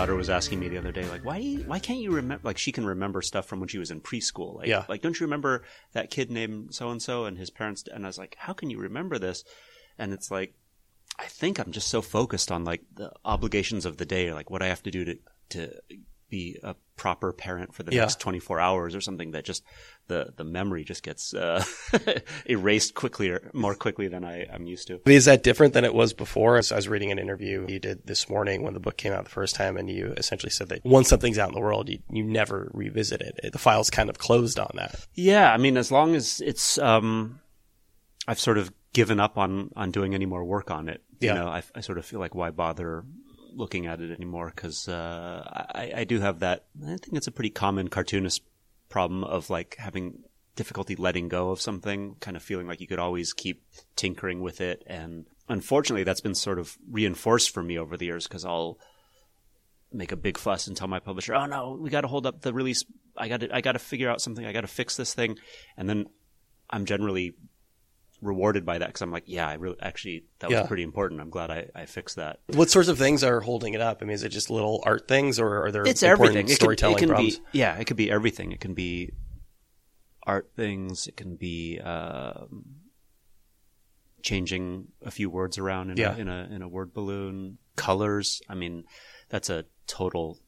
[0.00, 2.40] daughter was asking me the other day, like, why why can't you remember?
[2.42, 4.56] Like, she can remember stuff from when she was in preschool.
[4.56, 4.84] Like, Yeah.
[4.88, 5.62] like don't you remember
[5.92, 7.84] that kid named so and so and his parents?
[7.92, 9.44] And I was like, how can you remember this?
[9.98, 10.54] And it's like,
[11.18, 14.62] I think I'm just so focused on like the obligations of the day, like what
[14.62, 15.18] I have to do to
[15.50, 15.80] to
[16.30, 18.02] be a proper parent for the Yeah.
[18.02, 19.62] next 24 hours or something that just
[20.06, 21.64] the the memory just gets uh,
[22.46, 25.00] erased quickly or more quickly than I, I'm used to.
[25.06, 26.60] Is that different than it was before?
[26.62, 29.24] So I was reading an interview you did this morning when the book came out
[29.24, 31.98] the first time, and you essentially said that once something's out in the world, you,
[32.10, 33.52] you never revisit it.
[33.52, 35.06] The file's kind of closed on that.
[35.14, 37.40] Yeah, I mean, as long as it's, um,
[38.26, 41.02] I've sort of given up on on doing any more work on it.
[41.20, 41.34] Yeah.
[41.34, 43.04] You know, I, I sort of feel like why bother
[43.54, 44.52] looking at it anymore?
[44.54, 45.42] Because uh,
[45.74, 46.66] I, I do have that.
[46.82, 48.42] I think it's a pretty common cartoonist
[48.88, 50.24] problem of like having
[50.56, 53.62] difficulty letting go of something, kind of feeling like you could always keep
[53.96, 58.26] tinkering with it, and unfortunately, that's been sort of reinforced for me over the years
[58.26, 58.78] because I'll
[59.92, 62.42] make a big fuss and tell my publisher, "Oh no, we got to hold up
[62.42, 62.84] the release.
[63.16, 64.44] I got to, I got to figure out something.
[64.44, 65.38] I got to fix this thing,"
[65.76, 66.06] and then
[66.68, 67.34] I'm generally
[68.22, 70.60] rewarded by that because I'm like, "Yeah, I really actually that Yeah.
[70.60, 71.20] was pretty important.
[71.20, 73.98] I'm glad I, I fixed that." What sorts of things are holding it up?
[74.02, 76.46] I mean, is it just little art things, or are there It's important everything.
[76.46, 77.38] It can, storytelling it can problems?
[77.38, 78.52] be yeah, it could be everything.
[78.52, 79.10] It can be
[80.24, 81.06] art things.
[81.06, 82.64] It can be um,
[84.22, 86.14] changing a few words around in, Yeah.
[86.14, 87.58] a, in a in a word balloon.
[87.76, 88.42] Colors.
[88.48, 88.84] I mean,
[89.30, 90.38] that's a total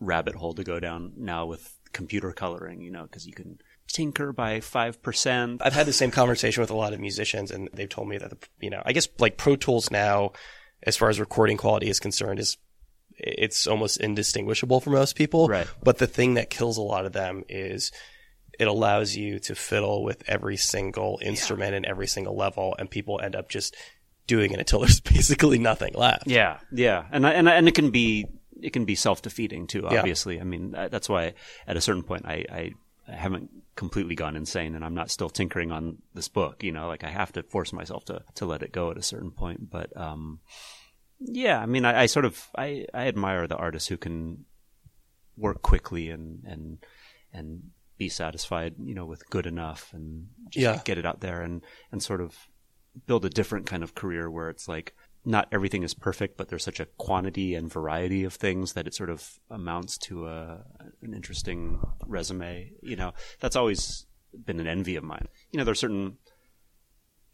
[0.00, 2.80] rabbit hole to go down now with computer coloring.
[2.80, 3.58] You know, because you can
[3.92, 5.60] tinker by five percent.
[5.64, 8.30] I've had the same conversation with a lot of musicians, and they've told me that
[8.30, 10.32] the, you know, I guess like Pro Tools now,
[10.82, 12.56] as far as recording quality is concerned, is
[13.18, 15.46] it's almost indistinguishable for most people.
[15.48, 15.66] Right.
[15.82, 17.92] But the thing that kills a lot of them is
[18.58, 23.20] it allows you to fiddle with every single instrument and every single level, and people
[23.22, 23.74] end up just
[24.26, 26.26] doing it until there's basically nothing left.
[26.26, 28.26] Yeah, yeah, and I- and I- and it can be
[28.62, 29.88] it can be self defeating too.
[29.90, 29.98] Yeah.
[29.98, 31.32] Obviously, I mean that's why
[31.66, 32.44] at a certain point I
[33.08, 36.62] I haven't completely gone insane, and I'm not still tinkering on this book.
[36.62, 39.02] You know, like I have to force myself to to let it go at a
[39.02, 39.70] certain point.
[39.70, 40.40] But um,
[41.18, 44.44] yeah, I mean, I, I sort of I I admire the artists who can
[45.36, 46.78] work quickly and and
[47.32, 50.80] and be satisfied, you know, with good enough and just Yeah.
[50.84, 52.36] get it out there and and sort of
[53.06, 54.94] build a different kind of career where it's like
[55.24, 58.94] not everything is perfect, but there's such a quantity and variety of things that it
[58.94, 60.64] sort of amounts to a
[61.02, 62.72] an interesting resume.
[62.82, 64.06] You know, that's always
[64.44, 65.28] been an envy of mine.
[65.50, 66.16] You know, there's certain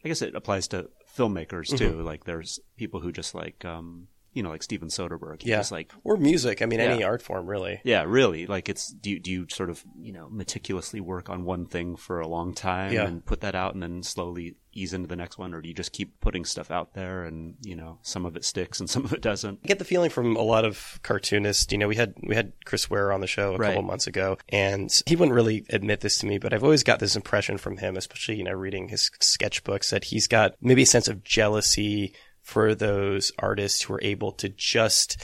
[0.03, 1.93] I guess it applies to filmmakers too.
[1.93, 2.05] Mm-hmm.
[2.05, 5.41] Like there's people who just like um you know, like Steven Soderbergh.
[5.41, 5.57] He Yeah.
[5.57, 6.61] just like Or music.
[6.61, 7.81] I mean, any art form, really.
[7.83, 8.45] yeah, really.
[8.45, 11.95] Like it's do you, do you sort of you know meticulously work on one thing
[11.95, 13.05] for a long time Yeah.
[13.07, 15.73] and put that out and then slowly ease into the next one, or do you
[15.73, 19.03] just keep putting stuff out there and you know some of it sticks and some
[19.05, 19.59] of it doesn't?
[19.63, 21.71] I get the feeling from a lot of cartoonists.
[21.71, 23.69] You know, we had we had Chris Ware on the show a Right.
[23.69, 26.99] couple months ago, and he wouldn't really admit this to me, but I've always got
[26.99, 30.85] this impression from him, especially you know reading his sketchbooks, that he's got maybe a
[30.85, 32.13] sense of jealousy
[32.47, 35.21] for those artists who are able to just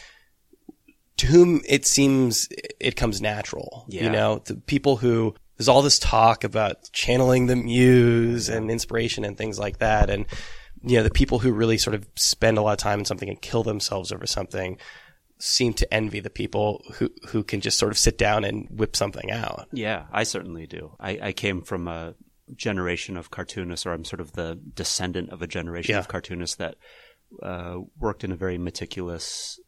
[1.16, 2.50] to whom it seems
[2.82, 3.86] it comes natural.
[3.88, 9.24] You know, the people who there's all this talk about channeling the muse and inspiration
[9.24, 10.26] and things like that, and
[10.82, 13.30] you know the people who really sort of spend a lot of time in something
[13.30, 14.78] and kill themselves over something
[15.40, 18.98] seem to envy the people who who can just sort of sit down and whip
[18.98, 19.68] something out.
[19.72, 20.96] Yeah, I certainly do.
[21.00, 22.16] I, I came from a
[22.54, 26.00] generation of cartoonists, or I'm sort of the descendant of a generation Yeah.
[26.00, 26.76] of cartoonists that
[27.42, 29.60] uh, worked in a very meticulous,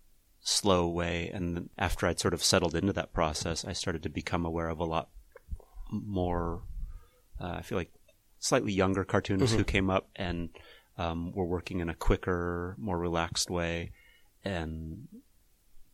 [0.41, 1.29] slow way.
[1.33, 4.79] And after I'd sort of settled into that process, I started to become aware of
[4.79, 5.09] a lot
[5.91, 6.63] more.
[7.39, 7.91] Uh, I feel like
[8.39, 10.49] slightly younger cartoonists who came up and
[10.97, 13.91] um, were working in a quicker, more relaxed way,
[14.43, 15.07] and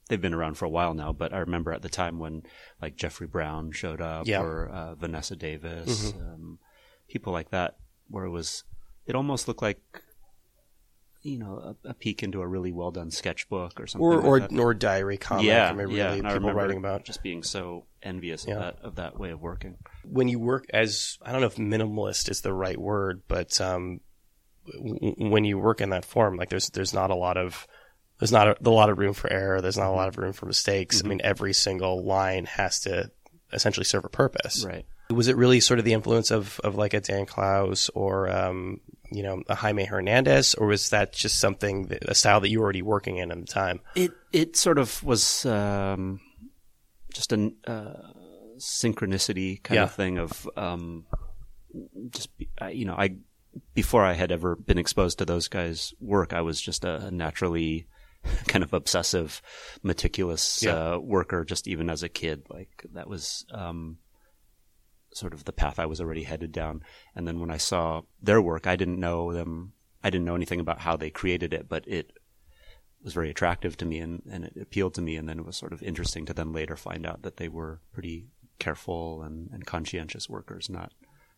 [0.10, 2.44] they've been around for a while now, but I remember at the time when
[2.82, 4.42] like Jeffrey Brown showed up Yeah.
[4.42, 6.60] or uh, Vanessa Davis, um,
[7.08, 7.78] people like that,
[8.10, 8.64] where it was,
[9.06, 9.80] it almost looked like,
[11.24, 14.06] you know, a, a peek into a really well done sketchbook or something.
[14.06, 14.60] Or like or that.
[14.60, 15.46] or diary comic.
[15.46, 16.06] yeah, I mean, yeah.
[16.08, 18.56] really I people remember writing about just being so envious Yeah.
[18.56, 19.78] of that of that way of working.
[20.04, 24.00] when you work as I don't know if minimalist is the right word, but um,
[24.74, 27.68] w- when you work in that form, like there's there's not a lot of
[28.20, 29.62] there's not a, a lot of room for error.
[29.62, 31.04] There's not a lot of room for mistakes.
[31.04, 33.12] I mean, every single line has to
[33.54, 34.64] essentially serve a purpose.
[34.66, 34.86] Right.
[35.10, 38.80] Was it really sort of the influence of, of like a Dan Clowes or um,
[39.12, 42.60] you know a Jaime Hernandez, or was that just something that, a style that you
[42.60, 43.82] were already working in at the time?
[43.96, 46.20] It it sort of was um,
[47.14, 47.94] just a uh,
[48.58, 49.84] synchronicity kind Yeah.
[49.84, 51.06] of thing of um,
[52.10, 53.16] just be- you know I
[53.74, 57.88] before I had ever been exposed to those guys' work, I was just a naturally
[58.48, 59.42] kind of obsessive,
[59.84, 60.94] meticulous Yeah.
[60.94, 61.44] uh, worker.
[61.44, 63.98] Just even as a kid, like that was um,
[65.22, 66.84] sort of the path I was already headed down.
[67.16, 69.74] And then when I saw their work, I didn't know them.
[70.04, 72.12] I didn't know anything about how they created it, but it
[73.04, 75.16] was very attractive to me and, and it appealed to me.
[75.16, 77.80] And then it was sort of interesting to then later find out that they were
[77.94, 78.28] pretty
[78.60, 80.92] careful and, and conscientious workers, not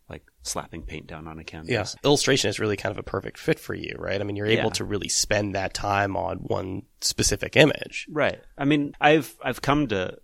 [0.10, 1.72] like slapping paint down on a canvas.
[1.72, 1.86] Yeah.
[2.08, 4.20] Illustration is really kind of a perfect fit for you, right?
[4.20, 4.80] I mean, you're able Yeah.
[4.80, 8.08] to really spend that time on one specific image.
[8.10, 8.40] Right.
[8.58, 10.18] I mean, I've I've come to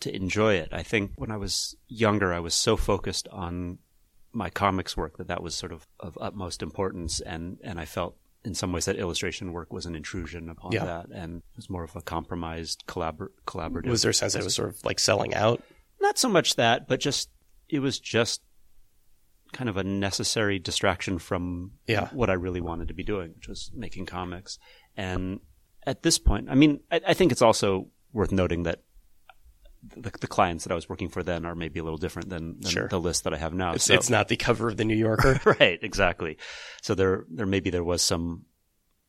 [0.00, 0.68] to enjoy it.
[0.72, 3.78] I think when I was younger, I was so focused on
[4.32, 8.16] my comics work that that was sort of of utmost importance, and and I felt
[8.44, 10.84] in some ways that illustration work was an intrusion upon Yeah.
[10.84, 13.88] that, and it was more of a compromised collabor- collaborative.
[13.88, 15.62] Was there a sense that it was sort of like selling out?
[16.00, 17.28] not so much that, but just
[17.68, 18.40] it was just
[19.52, 22.08] kind of a necessary distraction from Yeah.
[22.12, 24.58] what I really wanted to be doing, which was making comics.
[24.96, 25.40] And
[25.86, 28.82] at this point, I mean, I, I think it's also worth noting that
[29.96, 32.60] the, the clients that I was working for then are maybe a little different than,
[32.60, 32.88] than Sure.
[32.88, 33.72] the list that I have now.
[33.74, 35.40] It's, So- it's not the cover of the New Yorker.
[35.60, 36.38] right, exactly.
[36.82, 38.44] So there, there maybe there was some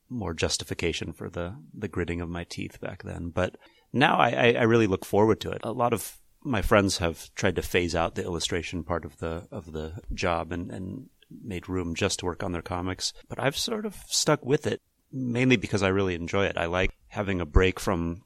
[0.09, 3.55] more justification for the the gritting of my teeth back then, but
[3.93, 5.61] now I, I, I really look forward to it.
[5.63, 9.47] A lot of my friends have tried to phase out the illustration part of the
[9.51, 11.09] of the job and, and
[11.43, 14.81] made room just to work on their comics, but I've sort of stuck with it
[15.11, 16.57] mainly because I really enjoy it.
[16.57, 18.23] I like having a break from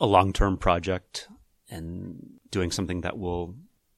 [0.00, 1.26] a long term project
[1.70, 3.54] and doing something that will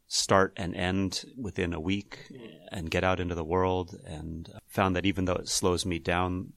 [0.06, 2.32] start and end within a week
[2.72, 3.94] and get out into the world.
[4.06, 6.52] And found that even though it slows me down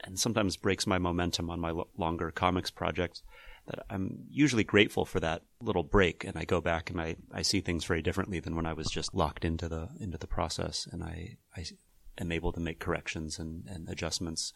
[0.00, 3.22] and sometimes breaks my momentum on my lo- longer comics projects
[3.66, 6.24] that I'm usually grateful for that little break.
[6.24, 8.88] And I go back and I, I see things very differently than when I was
[8.88, 10.86] just locked into the into the process.
[10.90, 11.64] And I, I
[12.18, 14.52] am able to make corrections and, and adjustments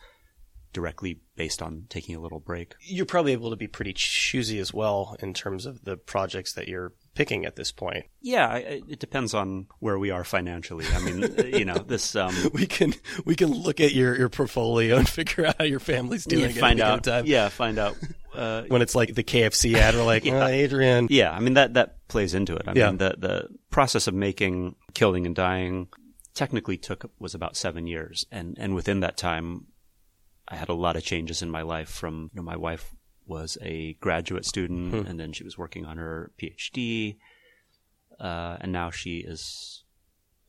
[0.79, 2.75] directly based on taking a little break.
[2.81, 6.69] You're probably able to be pretty choosy as well in terms of the projects that
[6.69, 8.05] you're picking at this point.
[8.21, 10.85] Yeah, it depends on where we are financially.
[10.95, 12.95] I mean, you know, this um, We can
[13.25, 16.51] we can look at your, your portfolio and figure out how your family's doing.
[16.55, 17.27] yeah, find out.
[17.27, 17.97] Yeah, find out.
[18.35, 20.45] Uh, When it's like the KFC ad, we're like, Yeah.
[20.45, 22.69] "Uh, Adrian, yeah, I mean that that plays into it.
[22.69, 22.87] I Yeah.
[22.89, 25.89] mean the the process of making Killing and Dying
[26.35, 29.67] technically took was about seven years, and and within that time,
[30.49, 31.89] I had a lot of changes in my life.
[31.91, 32.95] From you know, my wife
[33.27, 35.07] was a graduate student, Hmm.
[35.07, 37.17] and then she was working on her PhD,
[38.19, 39.85] uh, and now she is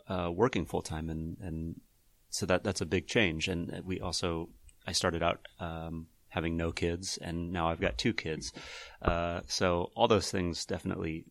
[0.07, 1.81] uh, working full time, and and
[2.29, 3.47] so that that's a big change.
[3.47, 4.49] And we also
[4.87, 8.53] I started out um, having no kids, and now I've got two kids.
[9.01, 11.25] Uh, so all those things definitely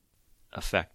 [0.53, 0.93] affect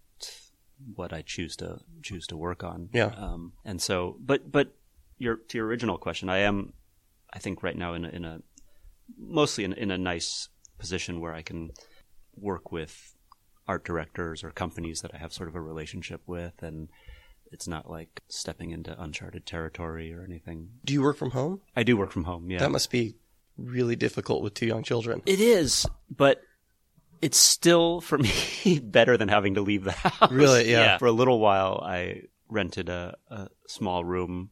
[0.94, 2.88] what I choose to choose to work on.
[2.92, 3.12] Yeah.
[3.16, 4.74] Um, and so, but but
[5.18, 6.72] your to your original question, I am,
[7.34, 8.40] I think right now in a, in a
[9.18, 10.48] mostly in, in a nice
[10.78, 11.70] position where I can
[12.36, 13.14] work with
[13.66, 16.88] art directors or companies that I have sort of a relationship with, and
[17.50, 20.68] it's not like stepping into uncharted territory or anything.
[20.84, 21.60] do you work from home?
[21.76, 22.50] I do work from home.
[22.50, 23.14] Yeah, That must be
[23.56, 25.22] really difficult with two young children.
[25.26, 26.42] It is, but
[27.22, 28.18] it's still for
[28.64, 30.30] me better than having to leave the house.
[30.30, 30.70] Really?
[30.70, 30.98] Yeah.
[30.98, 34.50] For a little while, I rented a, a small room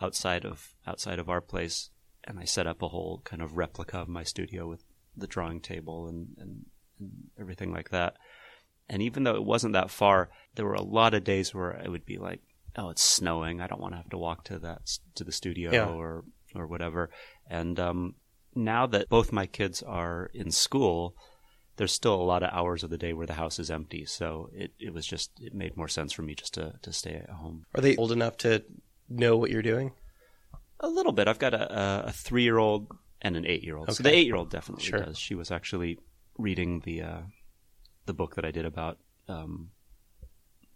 [0.00, 1.90] outside of outside of our place,
[2.26, 4.82] and I set up a whole kind of replica of my studio with
[5.16, 6.64] the drawing table and, and,
[6.98, 8.16] and everything like that.
[8.88, 11.88] And even though it wasn't that far, there were a lot of days where I
[11.88, 12.40] would be like,
[12.76, 13.60] "Oh, it's snowing.
[13.60, 15.88] I don't want to have to walk to that to the studio Yeah.
[15.88, 17.10] or or whatever."
[17.48, 18.14] And um,
[18.54, 21.14] now that both my kids are in school,
[21.76, 24.04] there's still a lot of hours of the day where the house is empty.
[24.04, 27.14] So it, it was just it made more sense for me just to, to stay
[27.14, 27.64] at home.
[27.74, 28.64] Are they old enough to
[29.08, 29.92] know what you're doing?
[30.80, 31.28] A little bit.
[31.28, 32.88] I've got a, a, a three year old
[33.22, 33.88] and an eight year old.
[33.88, 34.10] So Okay.
[34.10, 35.00] the eight year old definitely Sure.
[35.00, 35.18] does.
[35.18, 35.98] She was actually
[36.36, 37.20] reading the uh,
[38.06, 39.70] the book that I did about um,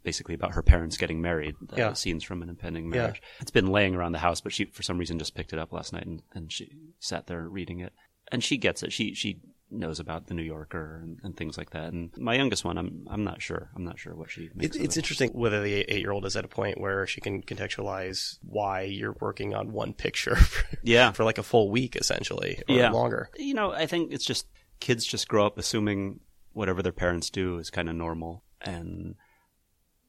[0.03, 1.57] basically about her parents getting married.
[1.73, 1.93] Uh, Yeah.
[1.93, 3.03] Scenes from an impending Yeah.
[3.03, 3.23] marriage.
[3.41, 5.73] It's been laying around the house, but she for some reason just picked it up
[5.73, 7.93] last night and, and she sat there reading it.
[8.31, 8.93] And she gets it.
[8.93, 9.41] She she
[9.71, 11.93] knows about the New Yorker and, and things like that.
[11.93, 13.71] And my youngest one, I'm I'm not sure.
[13.77, 14.77] I'm not sure what she makes.
[14.77, 15.01] It, it's it.
[15.01, 18.83] interesting whether the eight year old is at a point where she can contextualize why
[18.83, 21.13] you're working on one picture for, Yeah.
[21.13, 22.91] for like a full week, essentially, or Yeah.
[22.91, 23.29] longer.
[23.37, 24.47] you know, I think it's just
[24.81, 26.21] kids just grow up assuming
[26.53, 28.45] whatever their parents do is kind of normal.
[28.63, 29.17] And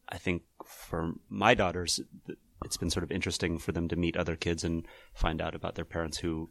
[0.08, 2.00] I think for my daughters,
[2.66, 5.75] it's been sort of interesting for them to meet other kids and find out about
[5.75, 6.50] their parents who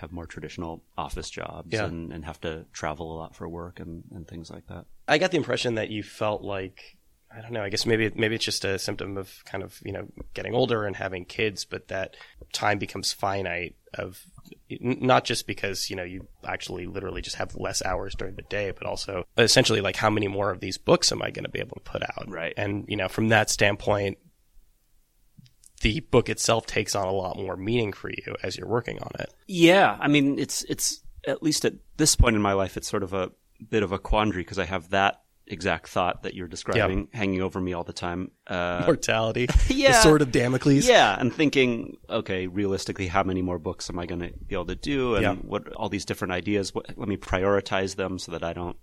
[0.00, 1.84] have more traditional office jobs Yeah.
[1.86, 4.86] and, and have to travel a lot for work and, and things like that.
[5.08, 6.96] I got the impression that you felt like
[7.32, 7.62] I don't know.
[7.62, 10.84] I guess maybe maybe it's just a symptom of kind of you know getting older
[10.84, 12.16] and having kids, but that
[12.52, 13.76] time becomes finite.
[13.94, 14.20] Of
[14.80, 18.72] not just because you know you actually literally just have less hours during the day,
[18.72, 21.60] but also essentially like how many more of these books am I going to be
[21.60, 22.28] able to put out?
[22.28, 22.52] Right.
[22.56, 24.18] And you know from that standpoint,
[25.80, 29.10] the book itself takes on a lot more meaning for you as you're working on
[29.20, 29.32] it.
[29.46, 33.02] Yeah, I mean, it's it's at least at this point in my life, it's sort
[33.02, 33.30] of a
[33.68, 37.60] bit of a quandary because I have that exact thought that you're describing hanging over
[37.60, 38.30] me all the time.
[38.46, 40.86] Uh, Mortality, yeah, the sword of Damocles.
[40.86, 44.66] yeah, and thinking, okay, realistically, how many more books am I going to be able
[44.66, 45.34] to do, and Yeah.
[45.34, 46.74] what all these different ideas?
[46.74, 48.76] What, let me prioritize them so that I don't,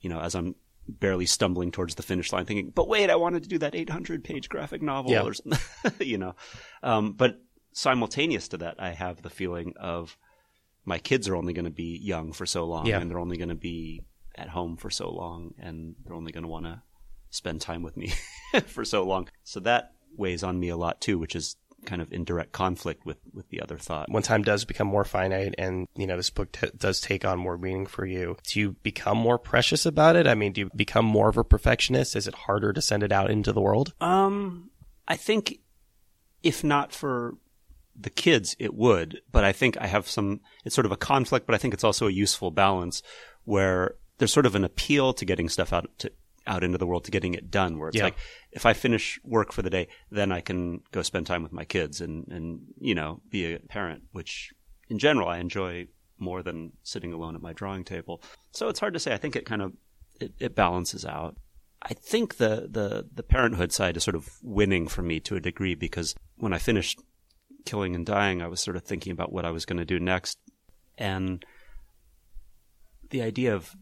[0.00, 0.54] you know, as I'm
[0.88, 4.24] barely stumbling towards the finish line, thinking, but wait, I wanted to do that 800
[4.24, 5.22] page graphic novel, Yeah.
[5.22, 5.60] or something,
[6.06, 6.34] you know.
[6.82, 7.40] Um, but
[7.72, 10.16] simultaneous to that, I have the feeling of
[10.84, 12.98] my kids are only going to be young for so long, Yeah.
[13.00, 14.02] and they're only going to be
[14.34, 16.82] at home for so long, and they're only going to want to
[17.30, 18.12] spend time with me
[18.66, 19.28] for so long.
[19.44, 23.06] So that weighs on me a lot too, which is kind of in direct conflict
[23.06, 24.10] with with the other thought.
[24.10, 27.38] when time does become more finite and you know this book t- does take on
[27.38, 30.70] more meaning for you do you become more precious about it i mean do you
[30.74, 33.94] become more of a perfectionist is it harder to send it out into the world
[34.00, 34.70] Um,
[35.06, 35.60] I think
[36.42, 37.34] if not for
[38.00, 39.20] the kids, it would.
[39.32, 40.40] But I think I have some.
[40.64, 43.02] It's sort of a conflict, but I think it's also a useful balance
[43.44, 46.12] where there's sort of an appeal to getting stuff out to
[46.48, 47.78] out into the world to getting it done.
[47.78, 48.04] Where it's Yeah.
[48.04, 48.16] like
[48.50, 51.64] if I finish work for the day, then I can go spend time with my
[51.64, 54.52] kids and and you know be a parent, which
[54.88, 55.88] in general I enjoy
[56.18, 58.20] more than sitting alone at my drawing table.
[58.50, 59.12] So it's hard to say.
[59.14, 59.72] I think it kind of
[60.20, 61.36] it, it balances out.
[61.80, 65.40] I think the, the the parenthood side is sort of winning for me to a
[65.40, 66.98] degree because when I finished
[67.66, 70.00] killing and dying, I was sort of thinking about what I was going to do
[70.00, 70.38] next,
[70.96, 71.44] and
[73.10, 73.76] the idea of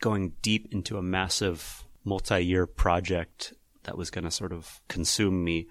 [0.00, 3.52] going deep into a massive multi-year project
[3.84, 5.66] that was going to sort of consume me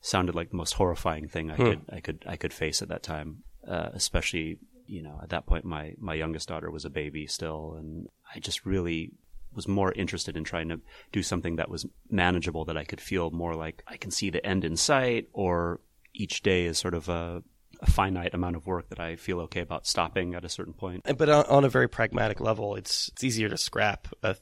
[0.00, 3.02] sounded like the most horrifying thing I could I could I could face at that
[3.02, 7.26] time, uh, especially you know at that point my my youngest daughter was a baby
[7.26, 9.12] still, and I just really
[9.54, 10.80] was more interested in trying to
[11.12, 14.44] do something that was manageable that I could feel more like I can see the
[14.44, 15.80] end in sight or
[16.14, 17.42] each day is sort of a,
[17.82, 21.02] a finite amount of work that I feel okay about stopping at a certain point.
[21.18, 24.36] but on, on a very pragmatic level it's it's easier to scrap a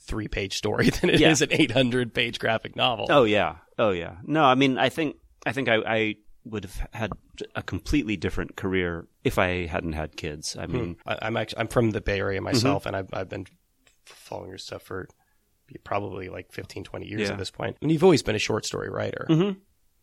[0.00, 1.46] three page story than it is Yeah.
[1.50, 4.16] an 800 page graphic novel Oh yeah, oh yeah.
[4.24, 7.10] No, I mean, I think I think I, I would have had
[7.54, 10.56] a completely different career if I hadn't had kids.
[10.58, 13.46] I mean, I, I'm actually I'm from the Bay Area myself, and I've I've been
[14.04, 15.08] following your stuff for
[15.82, 17.32] probably like 15, 20 years Yeah.
[17.32, 17.76] at this point.
[17.82, 19.26] And you've always been a short story writer.
[19.28, 19.56] Mhm.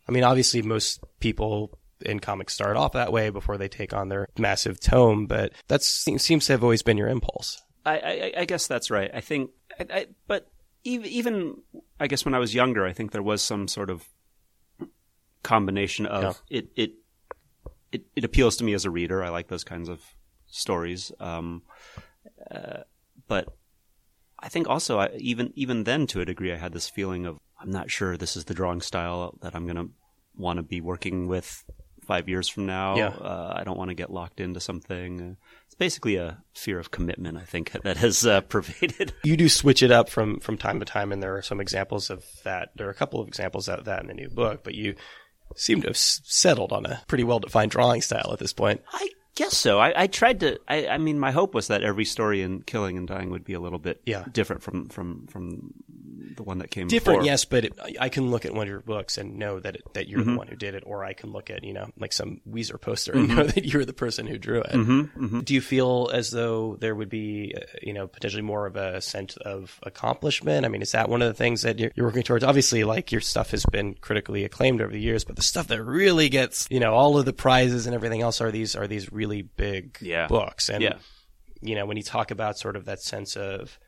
[0.07, 4.09] I mean, obviously, most people in comics start off that way before they take on
[4.09, 7.61] their massive tome, but that seems, to have always been your impulse.
[7.85, 9.11] I, I, I guess that's right.
[9.13, 10.51] I think, I, I, but
[10.83, 11.55] even, even
[11.99, 14.07] I guess when I was younger, I think there was some sort of
[15.43, 16.91] combination of it, it,
[17.91, 19.23] it, it appeals to me as a reader.
[19.23, 20.01] I like those kinds of
[20.47, 21.11] stories.
[21.19, 21.63] Um,
[22.49, 22.83] uh,
[23.27, 23.47] but
[24.39, 27.37] I think also, I, even even then, to a degree, I had this feeling of
[27.59, 29.89] I'm not sure this is the drawing style that I'm going to
[30.35, 31.63] want to be working with
[32.03, 32.95] five years from now.
[32.95, 33.07] Yeah.
[33.09, 35.37] Uh, I don't want to get locked into something.
[35.65, 39.13] It's basically a fear of commitment, I think, that has uh, pervaded.
[39.23, 42.09] You do switch it up from from time to time, and there are some examples
[42.09, 42.69] of that.
[42.75, 44.95] There are a couple of examples of that in the new book, but you
[45.55, 48.81] seem to have s- settled on a pretty well defined drawing style at this point.
[48.91, 49.79] I guess so.
[49.79, 50.59] I, I tried to.
[50.67, 53.53] I, I mean, my hope was that every story in Killing and Dying would be
[53.53, 54.25] a little bit Yeah.
[54.31, 55.73] different from from from
[56.37, 57.25] the one that came different before.
[57.31, 59.83] yes but it, I- can look at one of your books and know that it,
[59.93, 60.31] that you're Mm-hmm.
[60.33, 62.79] the one who did it or i can look at you know like some weezer
[62.79, 65.39] poster and know that you're the person who drew it Mm-hmm.
[65.41, 69.01] do you feel as though there would be uh, you know potentially more of a
[69.01, 72.23] sense of accomplishment i mean is that one of the things that you're, you're working
[72.23, 75.67] towards obviously like your stuff has been critically acclaimed over the years but the stuff
[75.67, 78.87] that really gets you know all of the prizes and everything else are these are
[78.87, 80.27] these really big Yeah.
[80.27, 80.95] books and Yeah.
[81.61, 83.79] you know when you talk about sort of that sense of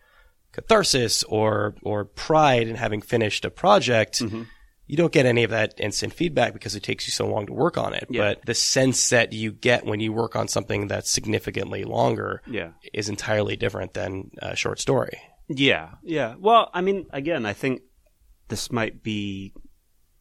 [0.56, 4.44] catharsis or or pride in having finished a project Mm-hmm.
[4.88, 7.54] you don't get any of that instant feedback because it takes you so long to
[7.54, 8.22] work on it Yeah.
[8.24, 12.72] but the sense that you get when you work on something that's significantly longer Yeah.
[12.94, 16.34] is entirely different than a short story Yeah, yeah.
[16.40, 17.82] Well, I mean, again, I think
[18.48, 19.54] this might be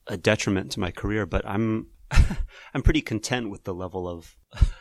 [0.06, 1.86] a detriment to my career, but I'm
[2.74, 4.36] I'm pretty content with the level of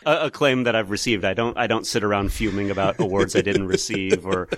[0.05, 1.23] acclaim that I've received.
[1.25, 4.49] I don't I don't sit around fuming about awards I didn't receive, or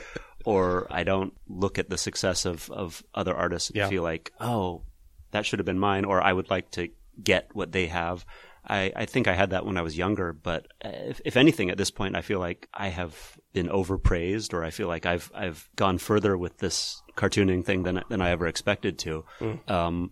[0.45, 3.89] or I don't look at the success of of other artists and Yeah.
[3.89, 4.83] feel like, oh,
[5.31, 6.89] that should have been mine, or I would like to
[7.21, 8.25] get what they have.
[8.67, 11.69] I, I think I had that when I was younger, but uh, if, if anything,
[11.69, 15.31] at this point, I feel like I have been overpraised, or I feel like I've
[15.35, 19.23] I've gone further with this cartooning thing than than I ever expected to.
[19.67, 20.11] Um,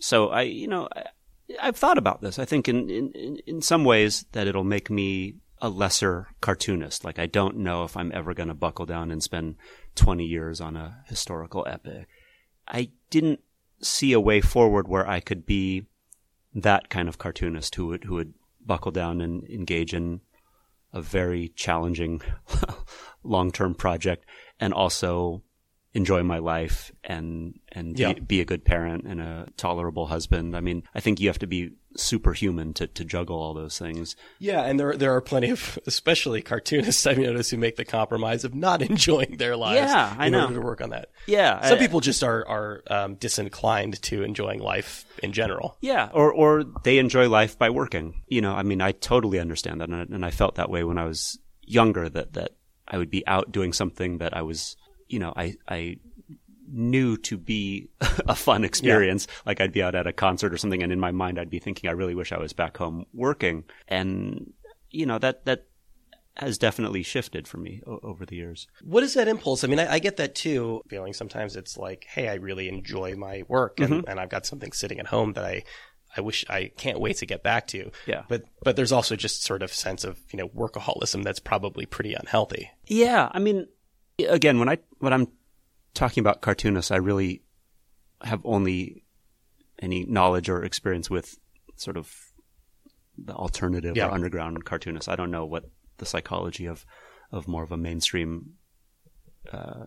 [0.00, 1.04] so I, you know, I,
[1.62, 2.38] I've thought about this.
[2.38, 7.04] I think in, in in some ways that it'll make me a lesser cartoonist.
[7.06, 9.56] Like I don't know if I'm ever going to buckle down and spend
[9.94, 12.06] 20 years on a historical epic.
[12.68, 13.40] I didn't
[13.80, 15.86] see a way forward where I could be
[16.54, 20.20] that kind of cartoonist who would who would buckle down and engage in
[20.92, 22.20] a very challenging
[23.24, 24.26] long-term project
[24.60, 25.42] and also
[25.94, 28.12] enjoy my life and and Yeah.
[28.12, 30.54] be, be a good parent and a tolerable husband.
[30.54, 34.16] I mean, I think you have to be superhuman to, to juggle all those things.
[34.38, 38.44] Yeah, and there there are plenty of, especially cartoonists I've noticed who make the compromise
[38.44, 39.90] of not enjoying their lives.
[39.90, 40.48] Yeah, I know.
[40.48, 41.10] to work on that.
[41.26, 45.76] Yeah, Some I- people just are are um, disinclined to enjoying life in general.
[45.80, 48.22] Yeah, or or they enjoy life by working.
[48.28, 50.84] You know, I mean, I totally understand that, and I, and I felt that way
[50.84, 52.08] when I was younger.
[52.08, 52.50] That that
[52.88, 54.76] I would be out doing something that I was,
[55.08, 55.96] you know, I I
[56.74, 59.26] knew to be a fun experience.
[59.46, 61.58] Like I'd be out at a concert or something, and in my mind, I'd be
[61.58, 63.64] thinking, I really wish I was back home working.
[63.88, 64.52] And
[64.90, 65.66] you know that that
[66.36, 68.66] has definitely shifted for me o- over the years.
[68.82, 69.62] What is that impulse?
[69.62, 70.82] I mean, I, I get that too.
[70.88, 74.08] Feeling sometimes it's like, hey, I really enjoy my work, and, Mm-hmm.
[74.10, 75.62] and I've got something sitting at home that I.
[76.16, 77.90] I wish I can't wait to get back to.
[78.06, 78.22] Yeah.
[78.28, 82.14] But but there's also just sort of sense of, you know, workaholism that's probably pretty
[82.14, 82.70] unhealthy.
[82.86, 83.66] Yeah, I mean,
[84.28, 85.26] again, when I when I'm
[85.94, 87.42] talking about cartoonists, I really
[88.22, 89.04] have only
[89.80, 91.36] any knowledge or experience with
[91.76, 92.12] sort of
[93.16, 94.08] the alternative Yeah.
[94.08, 95.08] or underground cartoonists.
[95.08, 95.64] I don't know what
[95.98, 96.84] the psychology of
[97.32, 98.54] of more of a mainstream.
[99.52, 99.84] Uh,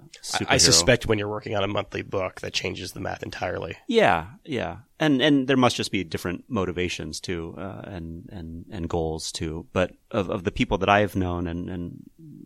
[0.48, 3.76] I, suspect when you're working on a monthly book, that changes the math entirely.
[3.88, 8.88] Yeah, yeah, and and there must just be different motivations too, uh, and and and
[8.88, 9.66] goals too.
[9.74, 12.04] But of of the people that I have known and and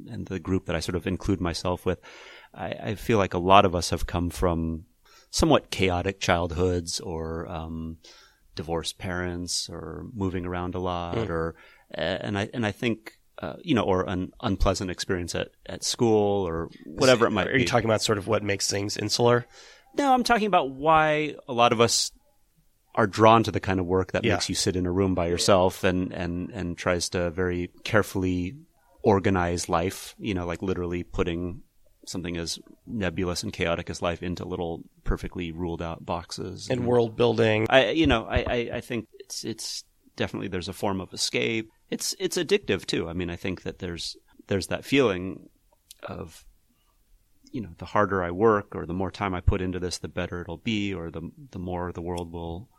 [0.10, 2.00] and the group that I sort of include myself with,
[2.54, 4.86] I, I feel like a lot of us have come from
[5.30, 7.98] somewhat chaotic childhoods or um,
[8.56, 11.56] divorced parents or moving around a lot or
[11.90, 13.14] and I and I think.
[13.42, 17.54] Uh, you know, or an unpleasant experience at, at school or whatever it might Are
[17.54, 17.62] be.
[17.62, 19.48] you talking about sort of what makes things insular?
[19.98, 22.12] No, I'm talking about why a lot of us
[22.94, 24.34] are drawn to the kind of work that Yeah.
[24.34, 28.58] makes you sit in a room by yourself and, and, and tries to very carefully
[29.02, 31.64] organize life, you know, like literally putting
[32.06, 36.68] something as nebulous and chaotic as life into little perfectly ruled out boxes.
[36.70, 37.68] And world building.
[37.70, 39.84] I, you know, I, I, I think it's, it's
[40.16, 41.70] definitely there's a form of escape.
[41.90, 43.08] It's, it's addictive too.
[43.08, 45.50] I mean, I think that there's, there's that feeling
[46.04, 46.44] of,
[47.52, 50.08] you know, the harder I work or the more time I put into this, the
[50.08, 52.70] better it'll be, or the, the more the world will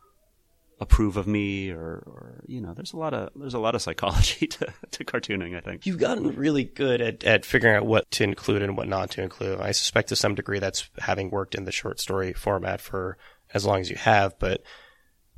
[0.82, 3.82] approve of me, or, or, you know, there's a lot of, there's a lot of
[3.82, 5.86] psychology to, to cartooning, I think.
[5.86, 9.22] You've gotten really good at, at figuring out what to include and what not to
[9.22, 9.60] include.
[9.60, 13.16] I suspect to some degree that's having worked in the short story format for
[13.54, 14.62] as long as you have, but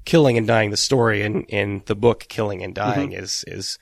[0.04, 3.78] killing and dying the story in, in the book Killing and Dying is, is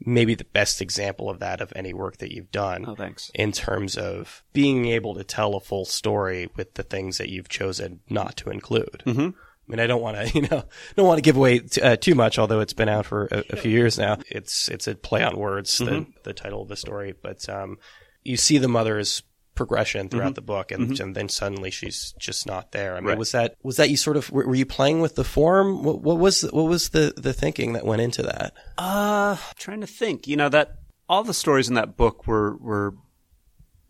[0.00, 2.84] maybe the best example of that of any work that you've done.
[2.86, 3.30] Oh, thanks.
[3.34, 7.48] in terms of being able to tell a full story with the things that you've
[7.48, 9.02] chosen not to include.
[9.06, 9.30] Mm-hmm.
[9.68, 10.62] I mean, I don't want to, you know,
[10.96, 13.42] don't want to give away t- uh, too much, although it's been out for a,
[13.50, 14.18] a few years now.
[14.28, 17.78] It's it's a play on words, the the title of the story, but um,
[18.24, 19.22] you see the mother's
[19.54, 22.94] progression throughout the book, and, and then suddenly she's just not there.
[22.94, 23.18] I mean, Right.
[23.18, 25.82] was that was that you sort of were, were you playing with the form?
[25.82, 28.52] What, what was what was the the thinking that went into that?
[28.78, 30.28] Uh, trying to think.
[30.28, 30.76] You know that
[31.08, 32.94] all the stories in that book were were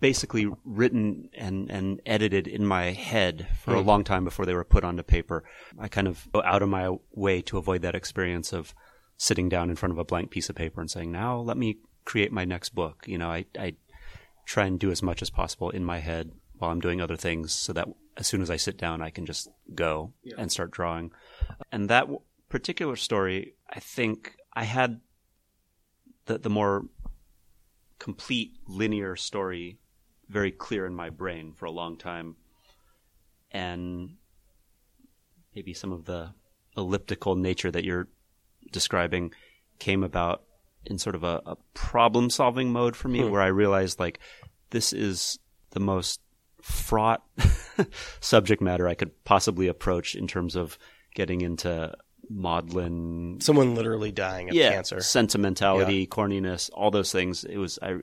[0.00, 3.88] basically written and and edited in my head for a hmm.
[3.88, 5.44] long time before they were put onto paper.
[5.78, 8.74] I kind of go out of my way to avoid that experience of
[9.16, 11.78] sitting down in front of a blank piece of paper and saying, "Now let me
[12.04, 13.74] create my next book." You know, I I
[14.44, 17.52] try and do as much as possible in my head while I'm doing other things,
[17.52, 21.10] so that as soon as I sit down, I can just go and start drawing.
[21.70, 25.00] And that w- particular story, I think I had
[26.26, 26.84] the the more
[27.98, 29.78] complete linear story
[30.28, 32.36] very clear in my brain for a long time,
[33.50, 34.16] and
[35.54, 36.32] maybe some of the
[36.76, 38.08] elliptical nature that you're
[38.72, 39.32] describing
[39.78, 40.42] came about
[40.84, 43.30] in sort of a, a problem solving mode for me, hmm.
[43.30, 44.20] where I realized like
[44.70, 45.38] this is
[45.70, 46.20] the most
[46.62, 47.22] fraught
[48.20, 50.78] subject matter I could possibly approach in terms of
[51.14, 51.94] getting into
[52.28, 55.00] maudlin Someone literally dying of yeah, cancer.
[55.00, 57.44] sentimentality, corniness, all those things.
[57.44, 57.96] It was I,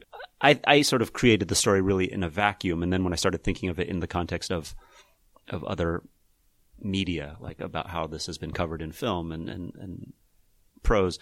[0.43, 3.15] I, I sort of created the story really in a vacuum, and then when I
[3.15, 4.75] started thinking of it in the context of
[5.49, 6.03] of other
[6.79, 10.13] media, like about how this has been covered in film and and, and
[10.83, 11.17] prose,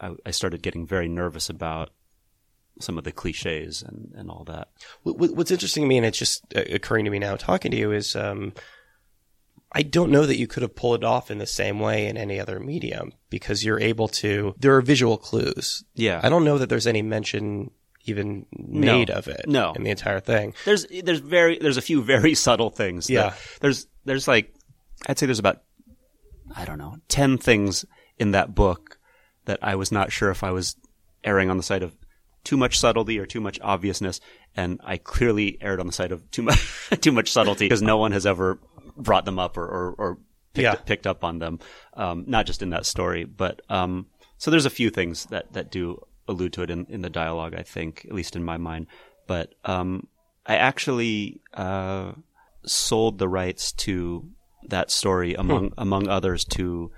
[0.00, 1.90] I, I started getting very nervous about
[2.80, 4.68] some of the cliches and, and all that.
[5.02, 7.92] What's interesting to me, and it's just uh, occurring to me now talking to you,
[7.92, 8.52] is um,
[9.72, 12.16] I don't know that you could have pulled it off in the same way in
[12.16, 14.54] any other medium because you're able to.
[14.58, 15.84] There are visual clues.
[15.94, 17.70] Yeah, I don't know that there's any mention
[18.06, 19.14] even made No.
[19.14, 19.42] of it.
[19.46, 19.72] No.
[19.74, 20.54] in the entire thing.
[20.64, 23.06] there's there's very there's a few very subtle things.
[23.06, 23.34] that- Yeah.
[23.60, 24.54] there's there's like
[25.06, 25.62] I'd say there's about
[26.54, 27.84] I don't know ten things
[28.18, 28.98] in that book
[29.46, 30.76] that I was not sure if I was
[31.24, 31.96] erring on the side of
[32.44, 34.20] too much subtlety or too much obviousness,
[34.56, 37.96] and I clearly erred on the side of too much too much subtlety because no
[37.98, 38.58] one has ever
[38.96, 40.14] brought them up or or, or
[40.54, 40.74] picked, Yeah.
[40.76, 41.58] picked up on them.
[41.94, 44.06] Um, not just in that story, but um,
[44.38, 47.54] so there's a few things that that do allude to it in, in the dialogue.
[47.54, 48.86] I think, at least in my mind,
[49.26, 50.06] but um,
[50.44, 52.12] I actually uh,
[52.64, 54.28] sold the rights to
[54.68, 56.92] that story among among others to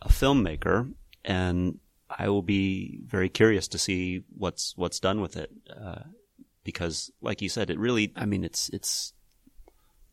[0.00, 0.92] a filmmaker,
[1.24, 1.78] and
[2.10, 5.50] I will be very curious to see what's what's done with it.
[5.74, 6.02] Uh,
[6.64, 9.12] because, like you said, it really, I mean, it's it's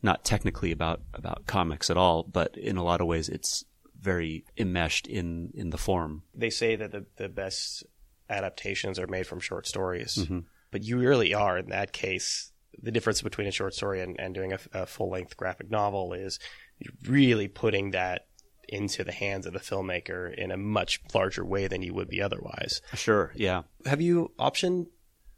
[0.02, 3.64] not technically about about comics at all, but in a lot of ways, it's
[4.00, 6.22] very enmeshed in in the form.
[6.34, 7.84] They say that the the best
[8.30, 10.40] adaptations are made from short stories, Mm-hmm.
[10.70, 12.52] but you really are in that case.
[12.82, 16.12] The difference between a short story and, and doing a, a full length graphic novel
[16.14, 16.38] is
[16.78, 18.26] you're really putting that
[18.68, 22.22] into the hands of the filmmaker in a much larger way than you would be
[22.22, 22.80] otherwise.
[22.94, 23.62] Sure, yeah.
[23.84, 24.86] Have you optioned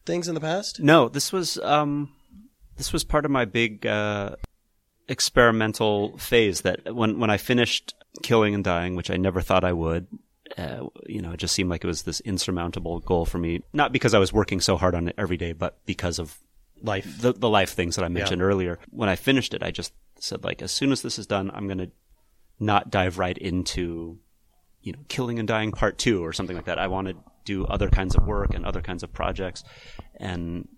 [0.05, 0.81] things in the past?
[0.81, 2.13] No, this was um,
[2.77, 4.37] this was part of my big uh,
[5.09, 6.61] experimental phase.
[6.63, 10.07] That when when I finished Killing and Dying, which I never thought I would,
[10.59, 13.63] uh, you know, it just seemed like it was this insurmountable goal for me.
[13.73, 16.39] Not because I was working so hard on it every day, but because of
[16.83, 17.21] Life.
[17.21, 18.79] the the life things that I mentioned earlier.
[18.91, 21.69] When I finished it, I just said like, as soon as this is done, I'm
[21.69, 21.89] gonna
[22.59, 24.19] not dive right into
[24.83, 26.79] you know, Killing and Dying Part Two or something like that.
[26.79, 29.63] I want to do other kinds of work and other kinds of projects,
[30.17, 30.69] and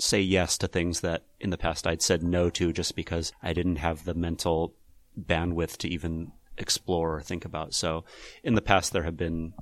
[0.00, 3.52] say yes to things that in the past I'd said no to just because I
[3.52, 4.74] didn't have the mental
[5.18, 7.74] bandwidth to even explore or think about.
[7.74, 8.04] So
[8.42, 9.54] in the past there have been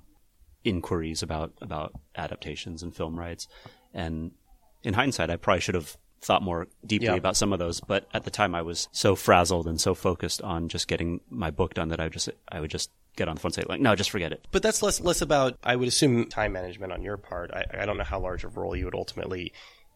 [0.64, 3.48] inquiries about about adaptations and film rights
[3.92, 4.30] and
[4.84, 7.14] in hindsight I probably should have thought more deeply Yeah.
[7.14, 10.40] about some of those but at the time I was so frazzled and so focused
[10.40, 13.40] on just getting my book done that I just I would just get on the
[13.40, 15.88] phone and say like no just forget it But that's less less about I would
[15.88, 17.50] assume time management on your part.
[17.52, 19.52] I, I don't know how large a role you would ultimately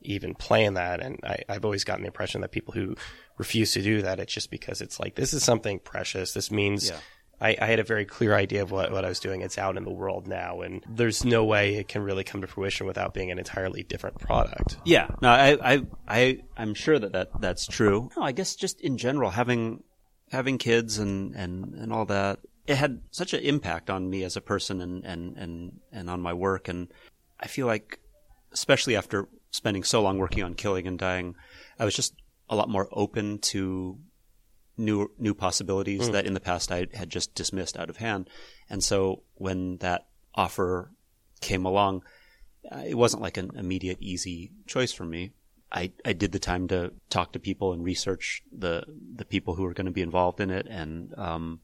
[0.07, 2.97] even play in that, and I, I've always gotten the impression that people who
[3.39, 6.33] refuse to do that, it's just because it's like this is something precious.
[6.33, 6.89] This means.
[6.89, 6.99] Yeah.
[7.39, 9.43] I, I had a very clear idea of what, what I was doing.
[9.43, 12.47] It's out in the world now, and there's no way it can really come to
[12.47, 14.79] fruition without being an entirely different product.
[14.87, 18.09] Yeah, no, I, I, I, I'm sure that, that that's true.
[18.17, 19.83] No, I guess just in general, having,
[20.31, 24.39] having kids and, and, and all that, it had such an impact on me as
[24.39, 26.69] a person and, and, and, and on my work.
[26.69, 26.89] And
[27.39, 28.01] I feel like,
[28.53, 31.35] especially after spending so long working on Killing and Dying,
[31.79, 32.15] I was just
[32.49, 33.99] a lot more open to
[34.79, 38.29] new new possibilities that in the past I had just dismissed out of hand.
[38.69, 40.93] And so when that offer
[41.41, 42.03] came along,
[42.71, 45.33] uh, it wasn't like an immediate easy choice for me.
[45.73, 49.65] I, I did the time to talk to people and research the the people who
[49.65, 51.61] were going to be involved in it, and um,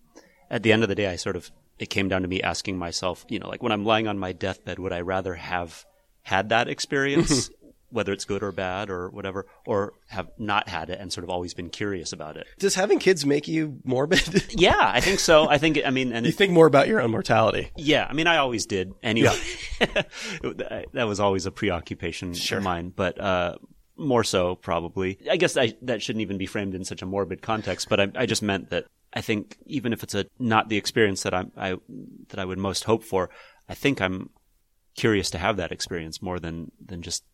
[0.50, 2.78] at the end of the day, I sort of it came down to me asking
[2.78, 5.84] myself, you know, like when I'm lying on my deathbed, would I rather have
[6.22, 7.50] had that experience,
[7.92, 11.30] whether it's good or bad or whatever, or have not had it and sort of
[11.30, 12.46] always been curious about it?
[12.58, 14.22] Does having kids make you morbid?
[14.62, 15.48] Yeah, I think so.
[15.48, 17.70] I think I mean, and you it, think more about your own mortality.
[17.76, 19.36] yeah, I mean, I always did anyway.
[19.78, 23.56] that was always a preoccupation of mine, but uh,
[23.96, 25.18] more so probably.
[25.30, 28.08] I guess I, that shouldn't even be framed in such a morbid context, but I,
[28.14, 31.44] I just meant that I think even if it's a not the experience that I,
[31.56, 31.76] I
[32.28, 33.30] that I would most hope for,
[33.68, 34.30] I think I'm
[34.96, 37.24] curious to have that experience more than than just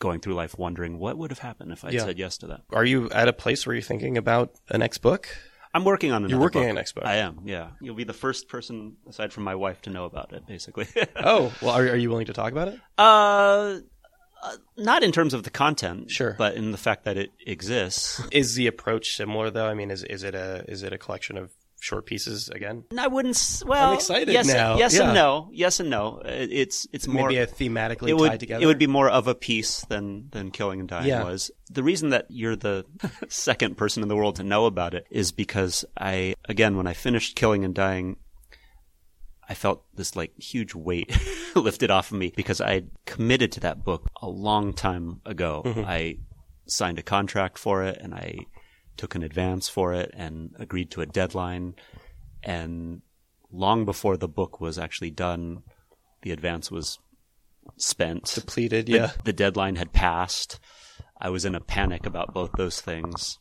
[0.00, 2.04] going through life wondering what would have happened if I Yeah.
[2.04, 2.62] said yes to that.
[2.72, 5.28] Are you at a place where you're thinking about a next book?
[5.72, 6.64] I'm working on another You're working book.
[6.64, 7.04] on an next book.
[7.06, 7.68] I am, yeah.
[7.80, 10.88] You'll be the first person aside from my wife to know about it, basically.
[11.16, 12.80] Oh, well, are, are you willing to talk about it?
[12.98, 13.78] Uh,
[14.42, 16.34] uh, not in terms of the content, Sure.
[16.38, 18.20] but in the fact that it exists.
[18.32, 19.66] Is the approach similar though?
[19.68, 21.50] I mean, is is it a is it a collection of
[21.80, 22.84] short pieces again?
[22.96, 23.62] I wouldn't.
[23.66, 24.76] Well, I'm excited yes, now.
[24.76, 25.06] Yes Yeah.
[25.06, 25.48] and no.
[25.52, 26.22] Yes and no.
[26.24, 27.28] It's it's more.
[27.28, 28.62] Maybe a thematically it would tied together.
[28.62, 31.24] it would be more of a piece than than Killing and Dying Yeah.
[31.24, 31.50] was.
[31.70, 32.84] The reason that you're the
[33.28, 36.92] second person in the world to know about it is because I again when I
[36.92, 38.16] finished Killing and Dying.
[39.48, 41.10] I felt this like huge weight
[41.56, 45.62] lifted off of me because I committed to that book a long time ago.
[45.64, 45.84] Mm-hmm.
[45.84, 46.18] I
[46.66, 48.36] signed a contract for it and I
[49.00, 51.74] took an advance for it and agreed to a deadline
[52.42, 53.00] and
[53.50, 55.62] long before the book was actually done,
[56.22, 56.98] the advance was
[57.78, 58.24] spent.
[58.34, 59.12] Depleted, The- yeah.
[59.24, 60.60] The, deadline had passed.
[61.18, 63.38] I was in a panic about both those things.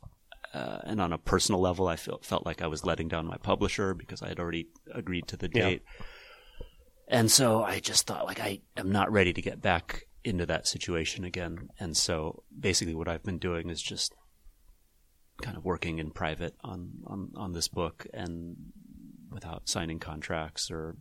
[0.53, 3.37] Uh, and on a personal level, I felt felt like I was letting down my
[3.37, 5.63] publisher because I had already agreed to the Yeah.
[5.69, 5.83] date.
[7.07, 10.67] And so I just thought, like, I am not ready to get back into that
[10.67, 11.69] situation again.
[11.79, 14.13] And so basically, what I've been doing is just
[15.41, 18.56] kind of working in private on, on, on this book and
[19.32, 20.95] without signing contracts or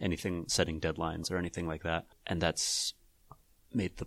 [0.00, 2.06] anything, setting deadlines or anything like that.
[2.26, 2.94] And that's
[3.72, 4.06] made the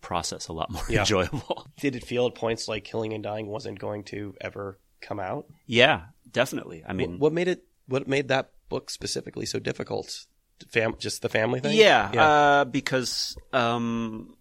[0.00, 1.00] process a lot more Yeah.
[1.00, 1.66] enjoyable.
[1.80, 5.46] Did it feel at points like Killing and Dying wasn't going to ever come out?
[5.66, 6.82] yeah, definitely.
[6.86, 7.64] I mean, What, what made it?
[7.86, 10.24] What made that book specifically so difficult?
[10.70, 11.76] Fam- just the family thing?
[11.76, 14.36] Yeah, Uh, because um,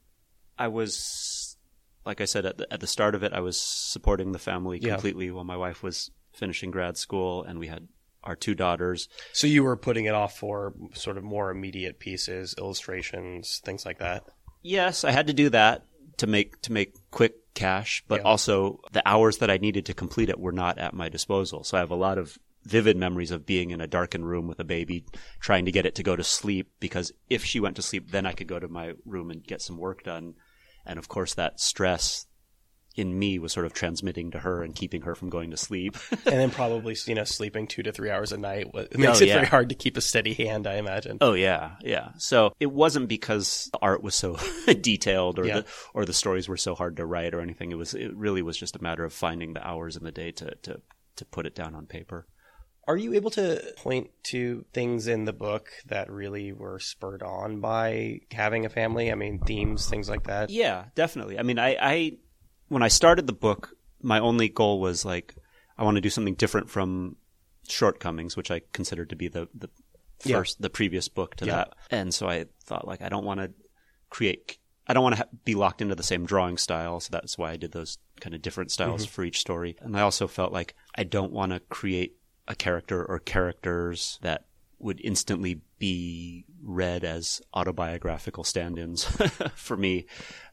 [0.58, 1.43] I was,
[2.06, 4.80] like I said at the, at the start of it, I was supporting the family
[4.82, 4.94] Yeah.
[4.94, 7.88] completely while my wife was finishing grad school, and we had
[8.24, 9.10] our two daughters.
[9.34, 14.00] So you were putting it off for sort of more immediate pieces, illustrations, things like
[14.00, 14.24] that.
[14.62, 15.86] Yes, I had to do that
[16.18, 18.28] to make to make quick cash, but Yeah.
[18.28, 21.64] also the hours that I needed to complete it were not at my disposal.
[21.64, 24.60] So I have a lot of vivid memories of being in a darkened room with
[24.60, 25.04] a baby
[25.42, 28.26] trying to get it to go to sleep because if she went to sleep then
[28.26, 30.36] I could go to my room and get some work done.
[30.86, 32.26] And of course that stress
[32.96, 35.98] in me was sort of transmitting to her and keeping her from going to sleep.
[36.12, 39.24] and then probably you know sleeping two to three hours a night it makes Oh,
[39.24, 40.68] it very hard to keep a steady hand.
[40.68, 41.18] I imagine.
[41.20, 42.10] Oh yeah, yeah.
[42.20, 44.38] So it wasn't because the art was so
[44.82, 45.62] detailed or Yeah.
[45.62, 45.66] the
[45.96, 47.72] or the stories were so hard to write or anything.
[47.72, 50.32] It was it really was just a matter of finding the hours in the day
[50.32, 50.82] to to
[51.16, 52.28] to put it down on paper.
[52.88, 57.62] Are you able to point to things in the book that really were spurred on
[57.62, 59.12] by having a family?
[59.12, 60.50] I mean, themes, things like that.
[60.50, 61.40] Yeah, definitely.
[61.40, 62.12] I mean, I, I
[62.68, 65.36] when I started the book, my only goal was like
[65.78, 67.16] I want to do something different from
[67.70, 69.70] Shortcomings, which I considered to be the the
[70.26, 70.38] Yeah.
[70.38, 71.56] first the previous book to Yeah.
[71.56, 71.74] that.
[71.90, 73.52] And so I thought like I don't want to
[74.10, 77.38] create I don't want to ha- be locked into the same drawing style, so that's
[77.38, 79.12] why I did those kind of different styles mm-hmm.
[79.12, 79.78] for each story.
[79.80, 82.18] And I also felt like I don't want to create
[82.48, 84.46] a character or characters that
[84.80, 89.06] would instantly be read as autobiographical stand-ins
[89.56, 90.06] for me,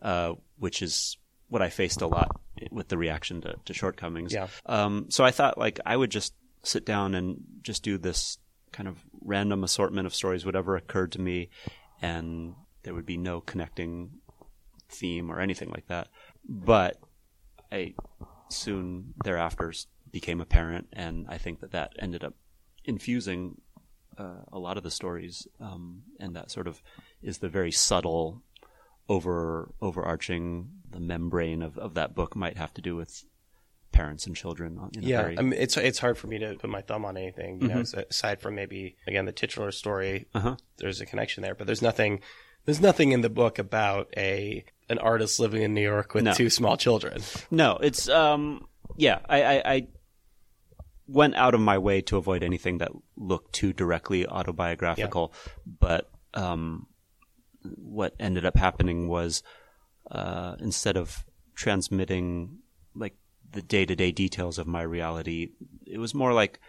[0.02, 1.16] uh, which is
[1.48, 4.32] what I faced a lot with the reaction to, to shortcomings.
[4.32, 4.46] Yeah.
[4.66, 8.38] Um, so I thought like I would just sit down and just do this
[8.72, 11.50] kind of random assortment of stories, whatever occurred to me,
[12.00, 14.10] and there would be no connecting
[14.88, 16.08] theme or anything like that.
[16.48, 16.98] But
[17.72, 17.94] I
[18.48, 19.72] soon thereafter
[20.12, 22.34] became a parent, and I think that that ended up
[22.84, 23.60] infusing
[24.18, 26.82] uh, a lot of the stories, um, and that sort of
[27.22, 28.42] is the very subtle,
[29.08, 33.24] over overarching the membrane of, of that book might have to do with
[33.92, 34.78] parents and children.
[34.92, 37.60] Yeah, very, I mean, it's it's hard for me to put my thumb on anything.
[37.60, 40.56] You know, aside from maybe again the titular story, uh-huh.
[40.76, 42.20] there's a connection there, but there's nothing.
[42.66, 46.32] There's nothing in the book about a an artist living in New York with No.
[46.32, 47.22] two small children.
[47.50, 49.86] No, it's um yeah, I, I, I
[51.10, 55.32] went out of my way to avoid anything that looked too directly autobiographical,
[55.66, 56.86] but um
[57.62, 59.42] what ended up happening was
[60.10, 62.58] uh instead of transmitting
[62.94, 63.14] like
[63.52, 65.50] the day-to-day details of my reality,
[65.86, 66.60] it was more like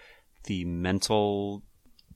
[0.45, 1.63] the mental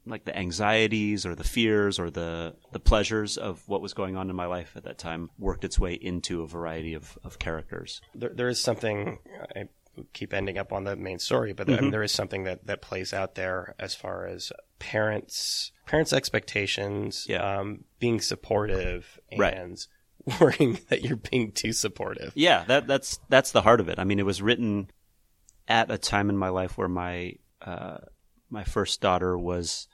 [0.08, 4.30] like the anxieties or the fears or the the pleasures of what was going on
[4.30, 8.02] in my life at that time worked its way into a variety of, of characters.
[8.14, 9.20] There, there is something.
[9.56, 9.68] I
[10.14, 12.82] keep ending up on the main story, but I mean, there is something that that
[12.82, 17.60] plays out there as far as parents parents' expectations, Yeah.
[17.60, 19.88] um, being supportive, and Right.
[20.40, 22.32] worrying that you're being too supportive.
[22.36, 24.00] Yeah, that that's that's the heart of it.
[24.00, 24.90] I mean, it was written
[25.68, 27.98] at a time in my life where my uh,
[28.50, 29.88] my first daughter was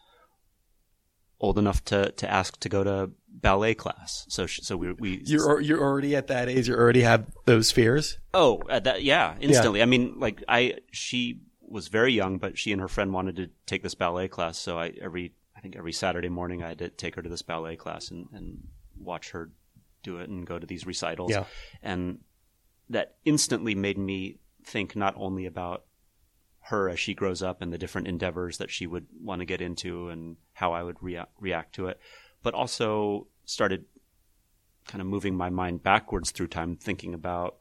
[1.41, 4.25] old enough to, to ask to go to ballet class.
[4.29, 6.69] So she, so we we You're you're already at that age.
[6.69, 8.17] You already have those fears.
[8.33, 9.81] oh at that yeah instantly.
[9.81, 13.49] I mean, like I she was very young, but she and her friend wanted to
[13.65, 14.57] take this ballet class.
[14.57, 17.41] So I every I think every Saturday morning I had to take her to this
[17.41, 19.51] ballet class and, and watch her
[20.03, 21.31] do it and go to these recitals.
[21.31, 21.45] Yeah.
[21.81, 22.19] And
[22.89, 25.85] that instantly made me think not only about
[26.65, 29.61] her as she grows up and the different endeavors that she would want to get
[29.61, 31.99] into and how I would rea- react to it,
[32.43, 33.85] but also started
[34.87, 37.57] kind of moving my mind backwards through time, thinking about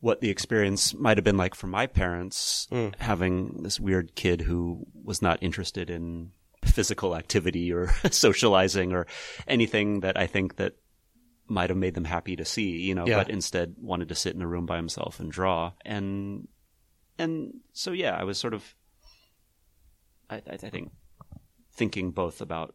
[0.00, 2.94] what the experience might have been like for my parents Mm.
[2.98, 6.32] having this weird kid who was not interested in
[6.64, 9.06] physical activity or socializing or
[9.46, 10.74] anything that I think that
[11.46, 13.18] might have made them happy to see, you know, Yeah.
[13.18, 15.72] but instead wanted to sit in a room by himself and draw.
[15.84, 16.48] And
[17.18, 18.74] and so yeah, I was sort of
[20.30, 20.90] I, I I think
[21.72, 22.74] thinking both about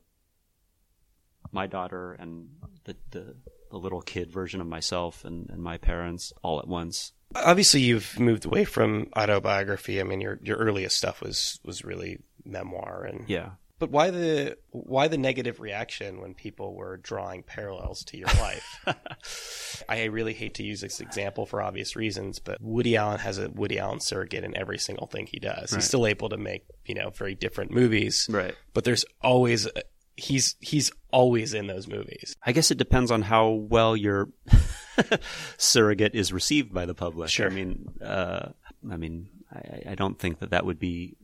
[1.51, 2.49] my daughter and
[2.83, 3.35] the, the,
[3.71, 7.13] the little kid version of myself and, and my parents all at once.
[7.35, 9.99] Obviously, you've moved away from autobiography.
[9.99, 13.51] I mean, your your earliest stuff was was really memoir, and Yeah.
[13.79, 18.65] But why the why the negative reaction when people were drawing parallels to your life?
[19.89, 23.49] I really hate to use this example for obvious reasons, but Woody Allen has a
[23.49, 25.71] Woody Allen surrogate in every single thing he does.
[25.71, 25.77] Right.
[25.77, 28.55] He's still able to make you know very different movies, Right.
[28.73, 29.67] but there's always
[30.15, 32.35] he's he's always in those movies.
[32.43, 34.29] I guess it depends on how well your
[35.57, 37.29] surrogate is received by the public.
[37.29, 37.47] Sure.
[37.47, 38.49] I mean, uh,
[38.91, 41.15] I mean, I, I don't think that that would be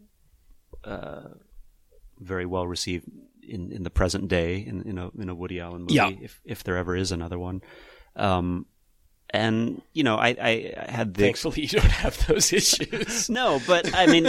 [0.83, 1.29] uh,
[2.23, 3.05] very well received
[3.41, 6.09] in, in the present day in, in a in a Woody Allen movie, Yeah.
[6.21, 7.61] if if there ever is another one.
[8.15, 8.65] Um,
[9.29, 13.29] and you know, I, I, I had the Thankfully, you don't have those issues.
[13.29, 14.27] no, but I mean,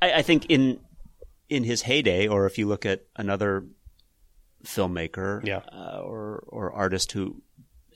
[0.00, 0.80] I, I think in
[1.48, 3.66] in his heyday, or if you look at another
[4.64, 5.60] filmmaker, Yeah.
[5.72, 7.42] uh, or or artist who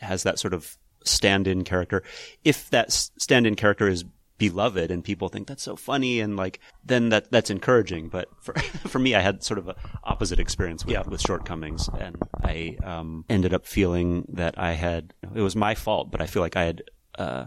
[0.00, 2.02] has that sort of stand-in character,
[2.44, 4.04] if that stand-in character is
[4.36, 8.52] beloved and people think that's so funny and like then that that's encouraging but for
[8.88, 11.02] for me I had sort of a opposite experience with, Yeah.
[11.06, 16.10] with shortcomings and I um, ended up feeling that I had it was my fault
[16.10, 16.82] but I feel like I had
[17.16, 17.44] uh,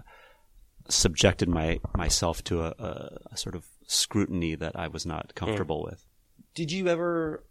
[0.90, 5.84] subjected my myself to a, a, a sort of scrutiny that I was not comfortable
[5.84, 6.06] with.
[6.56, 7.44] Did you ever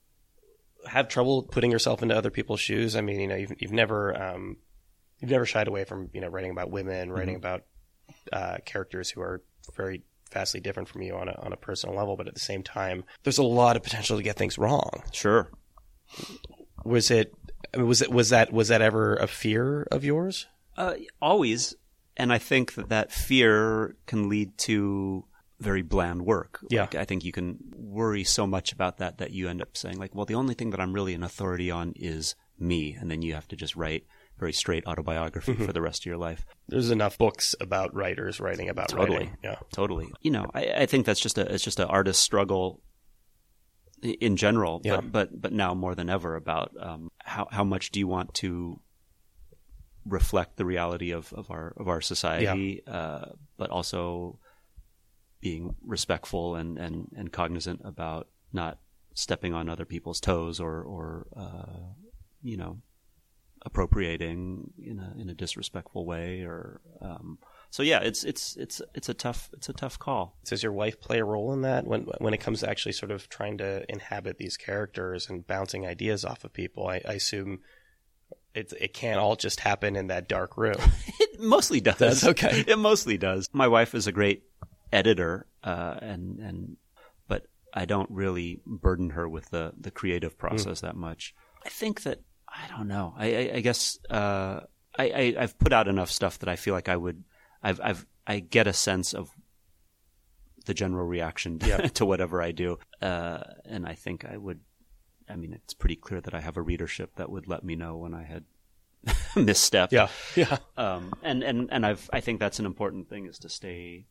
[0.87, 2.97] have trouble putting yourself into other people's shoes?
[2.97, 4.57] I mean, you know, you've, you've never um,
[5.19, 7.63] you've never shied away from you know writing about women, writing about
[8.33, 9.43] uh, characters who are
[9.77, 12.63] very vastly different from you on a on a personal level, but at the same
[12.63, 15.03] time, there's a lot of potential to get things wrong.
[15.13, 15.51] Sure.
[16.85, 17.35] Was it?
[17.75, 18.11] I mean, was it?
[18.11, 18.53] Was that?
[18.53, 20.47] Was that ever a fear of yours?
[20.77, 21.75] Uh, always,
[22.17, 25.25] and I think that that fear can lead to
[25.59, 26.61] very bland work.
[26.69, 26.83] Yeah.
[26.83, 29.99] Like, I think you can worry so much about that that you end up saying
[29.99, 33.23] like, well, the only thing that I'm really an authority on is me, and then
[33.23, 34.07] you have to just write
[34.39, 35.65] very straight autobiography Mm-hmm.
[35.65, 36.45] for the rest of your life.
[36.69, 39.11] There's enough books about writers writing about Totally.
[39.19, 39.37] writing.
[39.43, 39.57] Yeah.
[39.73, 40.13] Totally.
[40.21, 42.83] You know, I, I think that's just a it's just an artist struggle
[44.03, 45.01] in general, Yeah.
[45.01, 48.35] but but but now more than ever about um, how how much do you want
[48.35, 48.81] to
[50.05, 53.25] reflect the reality of, of our of our society, uh,
[53.57, 54.39] but also
[55.41, 58.79] being respectful and, and, and cognizant about not
[59.15, 61.93] stepping on other people's toes or or uh,
[62.43, 62.79] you know
[63.67, 67.37] appropriating in a in a disrespectful way or um,
[67.71, 71.01] so yeah it's it's it's it's a tough it's a tough call Does your wife
[71.01, 73.85] play a role in that when when it comes to actually sort of trying to
[73.91, 76.87] inhabit these characters and bouncing ideas off of people?
[76.87, 77.59] I, I assume
[78.55, 80.77] it it can't all just happen in that dark room.
[81.21, 82.25] it mostly does Does?
[82.25, 82.65] Okay.
[82.69, 84.45] it mostly does my wife is a great
[84.93, 86.77] editor uh, and and
[87.27, 92.05] but I don't really burden her with the the creative process that much I think
[92.05, 93.15] that I don't know.
[93.17, 94.61] I I, I guess uh,
[94.99, 97.25] I, I I've put out enough stuff that I feel like I would
[97.63, 99.31] I've I've I get a sense of
[100.65, 101.77] the general reaction Yeah.
[101.79, 102.79] to whatever I do.
[103.01, 104.61] Uh, and I think I would
[105.29, 107.97] I mean it's pretty clear that I have a readership that would let me know
[107.97, 108.45] when I had
[109.35, 109.93] misstepped.
[109.93, 113.49] Yeah, yeah, um, and and and I've I think that's an important thing is to
[113.49, 114.07] stay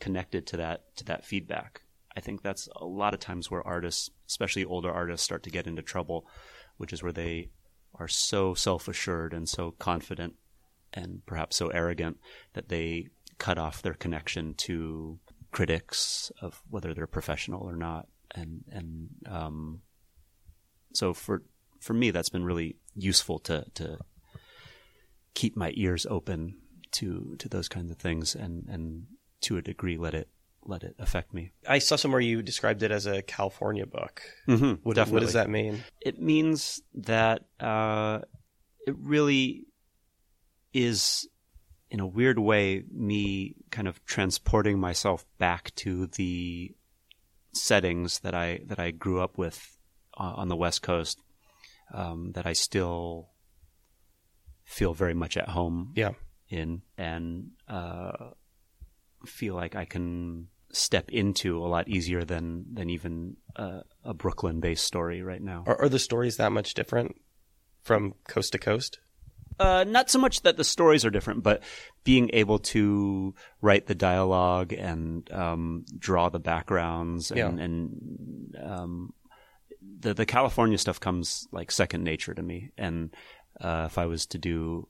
[0.00, 1.82] connected to that to that feedback.
[2.16, 5.66] I think that's a lot of times where artists, especially older artists, start to get
[5.66, 6.26] into trouble,
[6.78, 7.50] which is where they
[7.98, 10.34] are so self assured and so confident
[10.92, 12.18] and perhaps so arrogant
[12.54, 15.18] that they cut off their connection to
[15.52, 18.06] critics of whether they're professional or not.
[18.34, 19.82] And and um,
[20.92, 21.42] so for
[21.80, 23.98] for me, that's been really useful to to
[25.34, 26.56] keep my ears open
[26.92, 29.06] to to those kinds of things and and
[29.42, 30.28] to a degree let it
[30.68, 31.52] let it affect me.
[31.68, 34.22] I saw somewhere you described it as a California book.
[34.48, 35.84] Mm-hmm, What, what does that mean?
[36.00, 38.20] It means that uh,
[38.86, 39.66] it really
[40.72, 41.28] is,
[41.90, 46.74] in a weird way, me kind of transporting myself back to the
[47.52, 49.78] settings that I that I grew up with
[50.18, 51.20] uh, on the West Coast.
[51.94, 53.28] Um, that I still
[54.64, 56.14] feel very much at home Yeah,
[56.48, 58.30] in and uh,
[59.24, 64.60] feel like I can step into a lot easier than than even uh, a Brooklyn
[64.60, 65.64] based story right now.
[65.66, 67.16] are, are the stories that much different
[67.82, 68.98] from coast to coast?
[69.58, 71.62] Uh, not so much that the stories are different, but
[72.04, 77.64] being able to write the dialogue and um, draw the backgrounds and, Yeah.
[77.64, 79.14] and um,
[80.00, 82.70] the the California stuff comes like second nature to me.
[82.76, 83.14] And
[83.60, 84.88] uh, if I was to do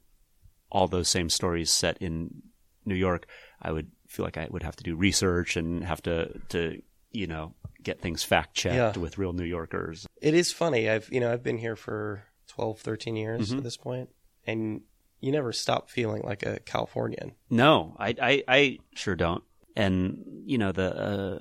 [0.71, 2.43] all those same stories set in
[2.85, 3.27] New York,
[3.63, 6.81] I would feel like I would have to do research and have to to
[7.13, 9.01] you know, get things fact checked Yeah.
[9.03, 10.07] with real New Yorkers.
[10.21, 10.91] It is funny.
[10.91, 13.59] I've you know I've been here for 12, 13 years Mhm.
[13.59, 14.11] at this point,
[14.47, 14.83] and
[15.21, 17.33] you never stop feeling like a Californian.
[17.49, 19.43] No, I, I, I sure don't.
[19.75, 21.39] And you know the uh,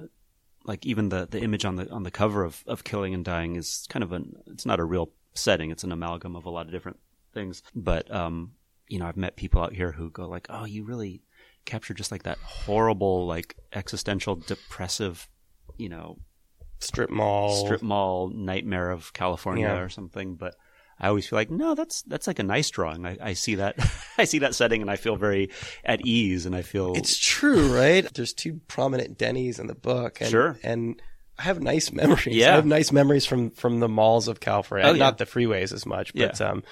[0.63, 3.55] like even the, the image on the on the cover of, of Killing and Dying
[3.57, 5.71] is kind of an it's not a real setting.
[5.71, 6.99] It's an amalgam of a lot of different
[7.33, 7.63] things.
[7.75, 8.53] But um,
[8.87, 11.21] you know, I've met people out here who go like, "Oh, you really
[11.65, 15.27] captured just like that horrible, like existential, depressive,
[15.77, 16.17] you know,
[16.79, 17.65] Strip mall.
[17.65, 19.79] strip mall nightmare of California Yeah.
[19.79, 20.55] or something." But
[20.99, 23.05] I always feel like, no, that's that's like a nice drawing.
[23.05, 23.75] I, I see that,
[24.17, 25.49] I see that setting, and I feel very
[25.83, 28.07] at ease, and I feel It's true, right?
[28.13, 30.21] There's two prominent Denny's in the book.
[30.21, 30.57] And, Sure.
[30.63, 31.01] And
[31.37, 32.27] I have nice memories.
[32.27, 32.51] Yeah.
[32.53, 34.87] I have nice memories from, from the malls of California.
[34.87, 34.99] Oh, yeah.
[34.99, 36.47] Not the freeways as much, but, Yeah.
[36.49, 36.63] um,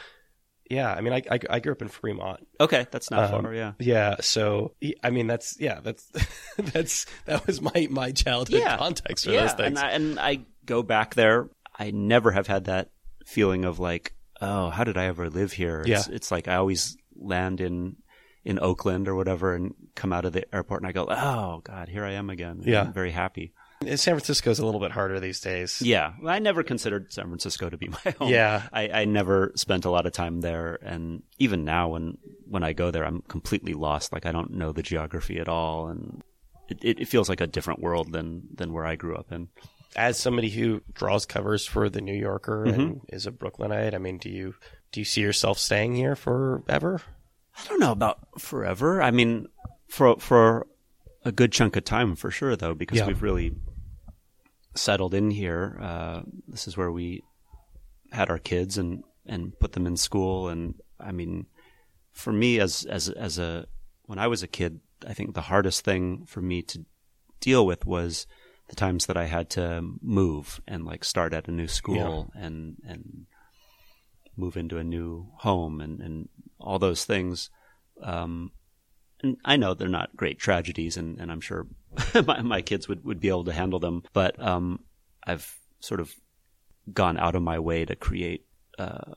[0.70, 2.46] yeah, I mean, I, I, I grew up in Fremont.
[2.60, 3.54] Okay, that's not Um, far.
[3.54, 4.16] Yeah, Yeah.
[4.22, 6.10] So, I mean, that's, yeah, that's,
[6.58, 8.78] that's, that was my, my childhood Yeah.
[8.78, 9.42] context for yeah.
[9.42, 9.80] those things.
[9.80, 11.50] And I, and I go back there.
[11.78, 12.90] I never have had that
[13.26, 15.84] feeling of like, oh, how did I ever live here?
[15.86, 17.98] It's, it's like I always land in
[18.46, 21.88] in Oakland or whatever, and come out of the airport, and I go, oh God,
[21.88, 22.62] here I am again.
[22.66, 22.82] Yeah.
[22.82, 23.54] I'm very happy.
[23.88, 25.82] San Francisco's a little bit harder these days.
[25.82, 28.30] Yeah, I never considered San Francisco to be my home.
[28.30, 28.68] Yeah.
[28.72, 32.18] I, I never spent a lot of time there, and even now, when
[32.48, 34.12] when I go there, I'm completely lost.
[34.14, 36.22] Like I don't know the geography at all, and
[36.70, 39.50] it, it, feels like a different world than than where I grew up in.
[39.96, 42.82] As somebody who draws covers for the New Yorker Mm-hmm.
[42.82, 44.56] and is a Brooklynite, I mean, do you,
[44.92, 47.00] do you see yourself staying here forever?
[47.56, 49.04] I don't know about forever.
[49.04, 49.48] I mean,
[49.88, 50.66] for for
[51.24, 53.08] a good chunk of time, for sure, though, because Yeah.
[53.08, 53.54] we've really
[54.76, 55.78] settled in here.
[55.82, 57.24] Uh, this is where we
[58.12, 60.50] had our kids and and put them in school.
[60.50, 61.48] And I mean,
[62.12, 63.66] for me, as as as a
[64.06, 66.86] when I was a kid, I think the hardest thing for me to
[67.40, 68.28] deal with was
[68.70, 72.78] the times that I had to move and like start at a new school and
[72.88, 73.26] and
[74.36, 77.50] move into a new home and and all those things.
[78.02, 78.52] Um,
[79.24, 81.66] and I know they're not great tragedies, and, and I'm sure
[82.28, 84.04] my, my kids would, would be able to handle them.
[84.14, 84.82] But um,
[85.26, 86.14] I've sort of
[86.92, 88.46] gone out of my way to create
[88.78, 89.14] uh,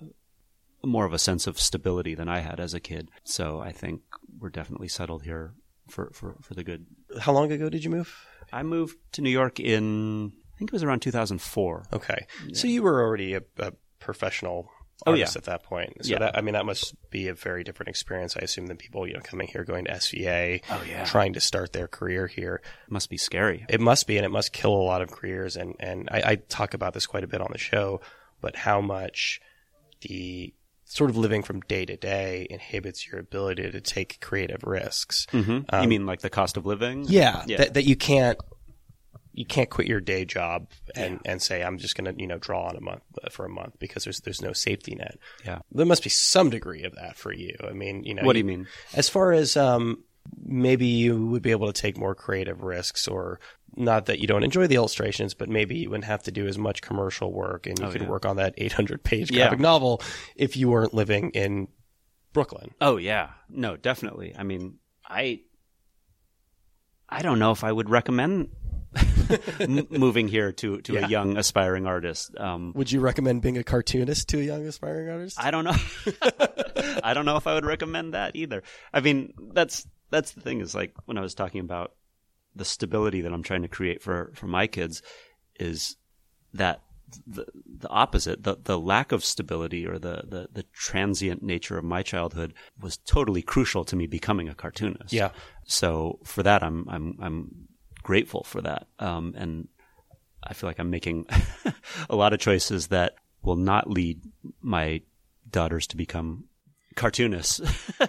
[0.84, 3.10] more of a sense of stability than I had as a kid.
[3.24, 4.02] So I think
[4.38, 5.54] we're definitely settled here
[5.88, 6.86] for, for, for the good.
[7.20, 8.14] How long ago did you move?
[8.52, 11.86] I moved to New York in, I think it was around 2004.
[11.92, 12.26] Okay.
[12.52, 14.70] So you were already a, a professional
[15.04, 15.26] Oh, yeah.
[15.34, 16.04] at that point.
[16.04, 16.18] So Yeah.
[16.20, 19.12] that I mean that must be a very different experience, I assume, than people, you
[19.14, 21.04] know, coming here going to SVA, Oh, yeah.
[21.04, 22.62] trying to start their career here.
[22.88, 23.66] Must be scary.
[23.68, 25.56] It must be, and it must kill a lot of careers.
[25.56, 28.00] And and I, I talk about this quite a bit on the show,
[28.40, 29.40] but how much
[30.02, 30.54] the
[30.88, 35.26] sort of living from day to day inhibits your ability to take creative risks.
[35.32, 35.82] Mm-hmm.
[35.82, 37.04] you mean like the cost of living?
[37.08, 37.56] Yeah, Yeah.
[37.58, 38.38] That, that you can't
[39.36, 42.38] you can't quit your day job and, and say I'm just going to you know
[42.38, 45.18] draw on a month uh, for a month because there's there's no safety net.
[45.44, 45.58] Yeah.
[45.70, 47.54] There must be some degree of that for you.
[47.62, 48.66] I mean, you know, What do you mean?
[48.94, 50.02] As far as um,
[50.42, 53.38] maybe you would be able to take more creative risks, or
[53.76, 56.56] not that you don't enjoy the illustrations, but maybe you wouldn't have to do as
[56.56, 58.08] much commercial work, and you Oh, could yeah.
[58.08, 59.42] work on that 800 page Yeah.
[59.44, 60.00] graphic novel
[60.34, 61.68] if you weren't living in
[62.32, 62.70] Brooklyn.
[62.80, 64.34] Oh yeah, no, definitely.
[64.36, 64.78] I mean,
[65.08, 65.40] I,
[67.08, 68.48] I don't know if I would recommend
[69.60, 71.06] m- moving here to to Yeah.
[71.06, 72.30] a young aspiring artist.
[72.38, 75.38] Um, Would you recommend being a cartoonist to a young aspiring artist?
[75.42, 75.76] I don't know.
[77.02, 78.62] I don't know if I would recommend that either.
[78.92, 81.92] I mean, that's that's the thing is like when I was talking about
[82.54, 85.02] the stability that I'm trying to create for for my kids
[85.58, 85.96] is
[86.54, 86.80] that
[87.26, 91.84] the the opposite the the lack of stability or the the the transient nature of
[91.84, 95.12] my childhood was totally crucial to me becoming a cartoonist.
[95.12, 95.30] Yeah.
[95.66, 97.65] So for that I'm I'm I'm
[98.06, 98.86] grateful for that.
[98.98, 99.68] Um and
[100.42, 101.26] I feel like I'm making
[102.10, 104.20] a lot of choices that will not lead
[104.60, 105.02] my
[105.50, 106.44] daughters to become
[106.94, 107.60] cartoonists,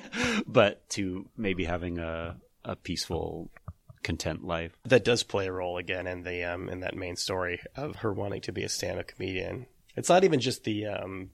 [0.47, 3.49] but to maybe having a, a peaceful,
[4.03, 4.71] content life.
[4.85, 8.13] that does play a role again in the um in that main story of her
[8.13, 9.65] wanting to be a stand-up comedian.
[9.97, 11.31] It's not even just the um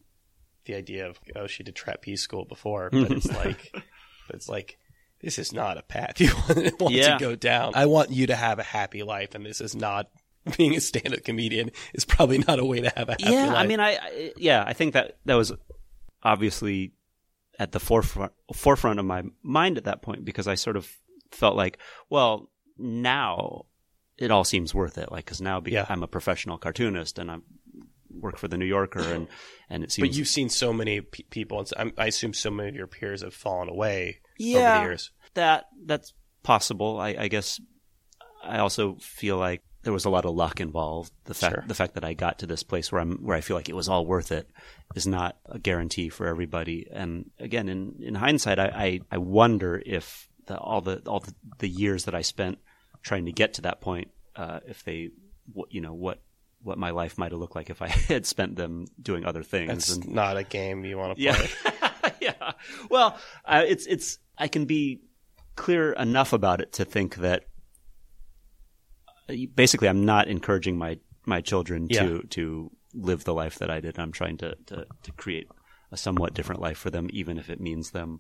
[0.66, 4.78] the idea of oh she did trapeze school before, but it's like but it's like
[5.24, 6.32] this is not a path you
[6.80, 7.18] want, Yeah.
[7.18, 7.72] to go down.
[7.76, 10.10] I want you to have a happy life, and this is not
[10.58, 13.34] being a stand-up comedian is probably not a way to have a happy life.
[13.34, 13.58] yeah, life.
[13.58, 15.52] I mean, I, I yeah, I think that that was
[16.22, 16.94] obviously
[17.60, 20.90] at the forefront forefront of my mind at that point because I sort of
[21.32, 23.66] felt like, well, now
[24.18, 25.86] it all seems worth it, like because now be- Yeah.
[25.90, 27.38] I'm a professional cartoonist and I
[28.12, 29.28] work for the New Yorker and
[29.70, 32.34] and it seems but you've seen so many pe- people, and so, I'm- I assume
[32.34, 34.96] so many of your peers have fallen away Yeah.
[35.36, 36.14] that that's
[36.44, 37.00] possible.
[37.00, 37.60] I, I guess
[38.44, 41.12] I also feel like there was a lot of luck involved.
[41.26, 41.64] The fact Sure.
[41.68, 43.76] the fact that I got to this place where I'm where I feel like it
[43.76, 44.50] was all worth it
[44.96, 46.88] is not a guarantee for everybody.
[46.92, 51.34] And again, in in hindsight, I I, I wonder if the, all the all the,
[51.60, 52.60] the years that I spent
[53.02, 55.10] trying to get to that point, uh, if they,
[55.52, 56.22] what you know, what
[56.62, 59.68] what my life might have looked like if I had spent them doing other things.
[59.68, 61.50] That's and, not a game you want to play.
[61.66, 61.90] yeah.
[62.90, 65.02] Well, uh, it's it's I can be
[65.56, 67.46] clear enough about it to think that
[69.30, 72.04] uh, basically I'm not encouraging my my children Yeah.
[72.04, 73.98] to to live the life that I did.
[73.98, 75.48] I'm trying to, to to create
[75.92, 78.20] a somewhat different life for them, even if it means them,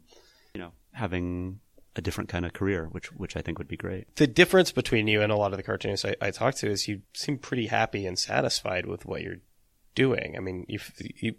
[0.53, 1.59] you know, having
[1.95, 4.15] a different kind of career, which which I think would be great.
[4.15, 6.87] The difference between you and a lot of the cartoonists I, I talk to is
[6.87, 9.41] you seem pretty happy and satisfied with what you're
[9.95, 10.35] doing.
[10.37, 11.35] I mean, you you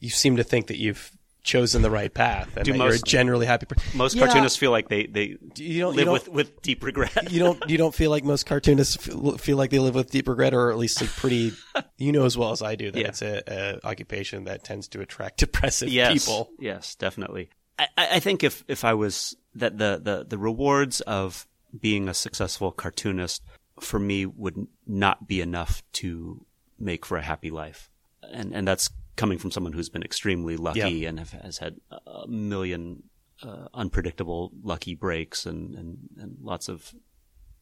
[0.00, 1.12] you seem to think that you've
[1.42, 3.66] chosen the right path and Do that you're a most- generally happy.
[3.66, 4.26] Per- Most Yeah.
[4.26, 7.30] cartoonists feel like they they You don't- you live don't- with with deep regret.
[7.32, 10.28] you don't you don't feel like most cartoonists feel, feel like they live with deep
[10.28, 11.52] regret, or at least a pretty.
[11.98, 13.08] you know as well as I do that Yeah.
[13.08, 16.50] it's a, a occupation that tends to attract depressive yes, people.
[16.58, 17.50] Yes, definitely.
[17.78, 21.46] I, I I think if, if I was that the, the, the rewards of
[21.80, 23.42] being a successful cartoonist
[23.80, 26.44] for me would not be enough to
[26.78, 27.88] make for a happy life.
[28.22, 31.08] And, and that's coming from someone who's been extremely lucky Yeah.
[31.10, 33.02] and have, has had a million
[33.42, 36.92] uh, unpredictable lucky breaks and, and, and lots of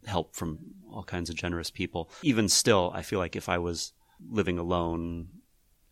[0.06, 0.58] help from
[0.92, 2.10] all kinds of generous people.
[2.22, 3.92] Even still, I feel like if I was
[4.30, 5.28] living alone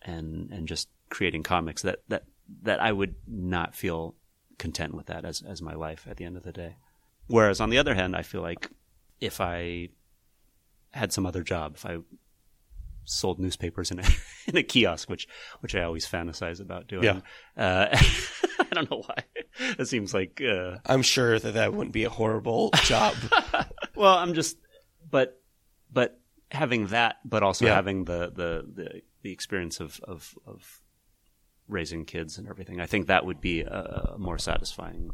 [0.03, 2.25] and and just creating comics, that that
[2.63, 4.15] that I would not feel
[4.59, 6.77] content with that as as my life at the end of the day.
[7.27, 8.71] Whereas on the other hand, I feel like
[9.21, 9.89] if I
[10.93, 11.99] had some other job, if I
[13.07, 14.05] sold newspapers in a
[14.47, 15.27] in a kiosk, which
[15.61, 17.05] which I always fantasize about doing.
[17.05, 17.21] Yeah.
[17.57, 17.89] Uh,
[18.61, 19.25] I don't know why.
[19.79, 23.15] It seems like uh, I'm sure that that wouldn't be a horrible job.
[23.95, 24.59] well, I'm just,
[25.11, 25.41] but,
[25.93, 26.19] but
[26.51, 27.75] having that, but also Yeah.
[27.75, 30.81] having the, the, the, the experience of, of, of
[31.69, 35.11] raising kids and everything, I think that would be uh, more satisfying.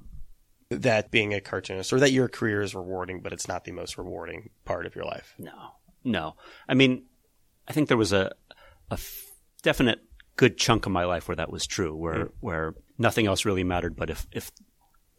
[0.70, 3.96] that being a cartoonist, or that your career is rewarding, but it's not the most
[3.98, 5.34] rewarding part of your life.
[5.38, 5.72] No,
[6.04, 6.34] no.
[6.68, 7.04] I mean,
[7.68, 8.32] I think there was a,
[8.90, 8.98] a
[9.62, 10.00] definite
[10.36, 13.96] good chunk of my life where that was true, where, where nothing else really mattered.
[13.96, 14.50] But if, if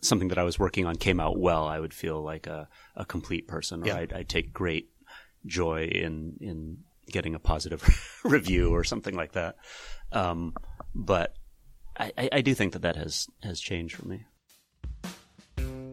[0.01, 3.05] something that I was working on came out well, I would feel like a, a
[3.05, 3.83] complete person.
[3.83, 3.97] Or Yeah.
[3.97, 4.89] I'd, I'd take great
[5.45, 6.77] joy in, in
[7.09, 7.83] getting a positive
[8.23, 9.55] review or something like that.
[10.11, 10.53] Um,
[10.93, 11.35] but
[11.97, 14.25] I, I, I do think that that has, has changed for me.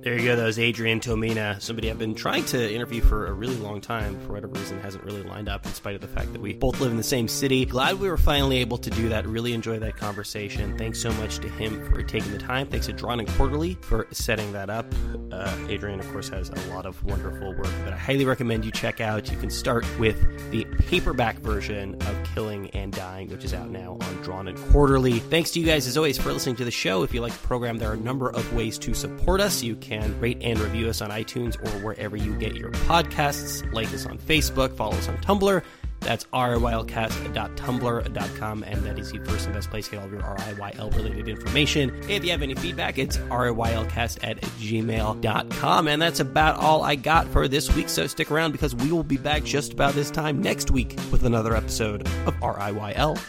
[0.02, 0.34] There you go.
[0.34, 4.18] That was Adrian Tomine, somebody I've been trying to interview for a really long time.
[4.20, 6.80] For whatever reason, hasn't really lined up in spite of the fact that we both
[6.80, 7.66] live in the same city.
[7.66, 9.26] Glad we were finally able to do that.
[9.26, 10.74] Really enjoyed that conversation.
[10.78, 12.66] Thanks so much to him for taking the time.
[12.66, 14.86] Thanks to Drawn and Quarterly for setting that up.
[15.32, 18.70] Uh, Adrian, of course, has a lot of wonderful work that I highly recommend you
[18.70, 19.30] check out.
[19.30, 23.98] You can start with the paperback version of Killing and Dying, which is out now
[24.00, 25.18] on Drawn and Quarterly.
[25.18, 27.02] Thanks to you guys, as always, for listening to the show.
[27.02, 29.62] If you like the program, there are a number of ways to support us.
[29.62, 29.89] You can
[30.20, 33.70] rate and review us on iTunes or wherever you get your podcasts.
[33.72, 35.62] Like us on Facebook, follow us on Tumblr.
[36.00, 40.22] That's riylcast.tumblr.com, and that is the first and best place to get all of your
[40.22, 41.94] RIYL related information.
[42.08, 45.88] If you have any feedback, it's riylcast at gmail.com.
[45.88, 49.04] And that's about all I got for this week, so stick around because we will
[49.04, 53.20] be back just about this time next week with another episode of RIYL.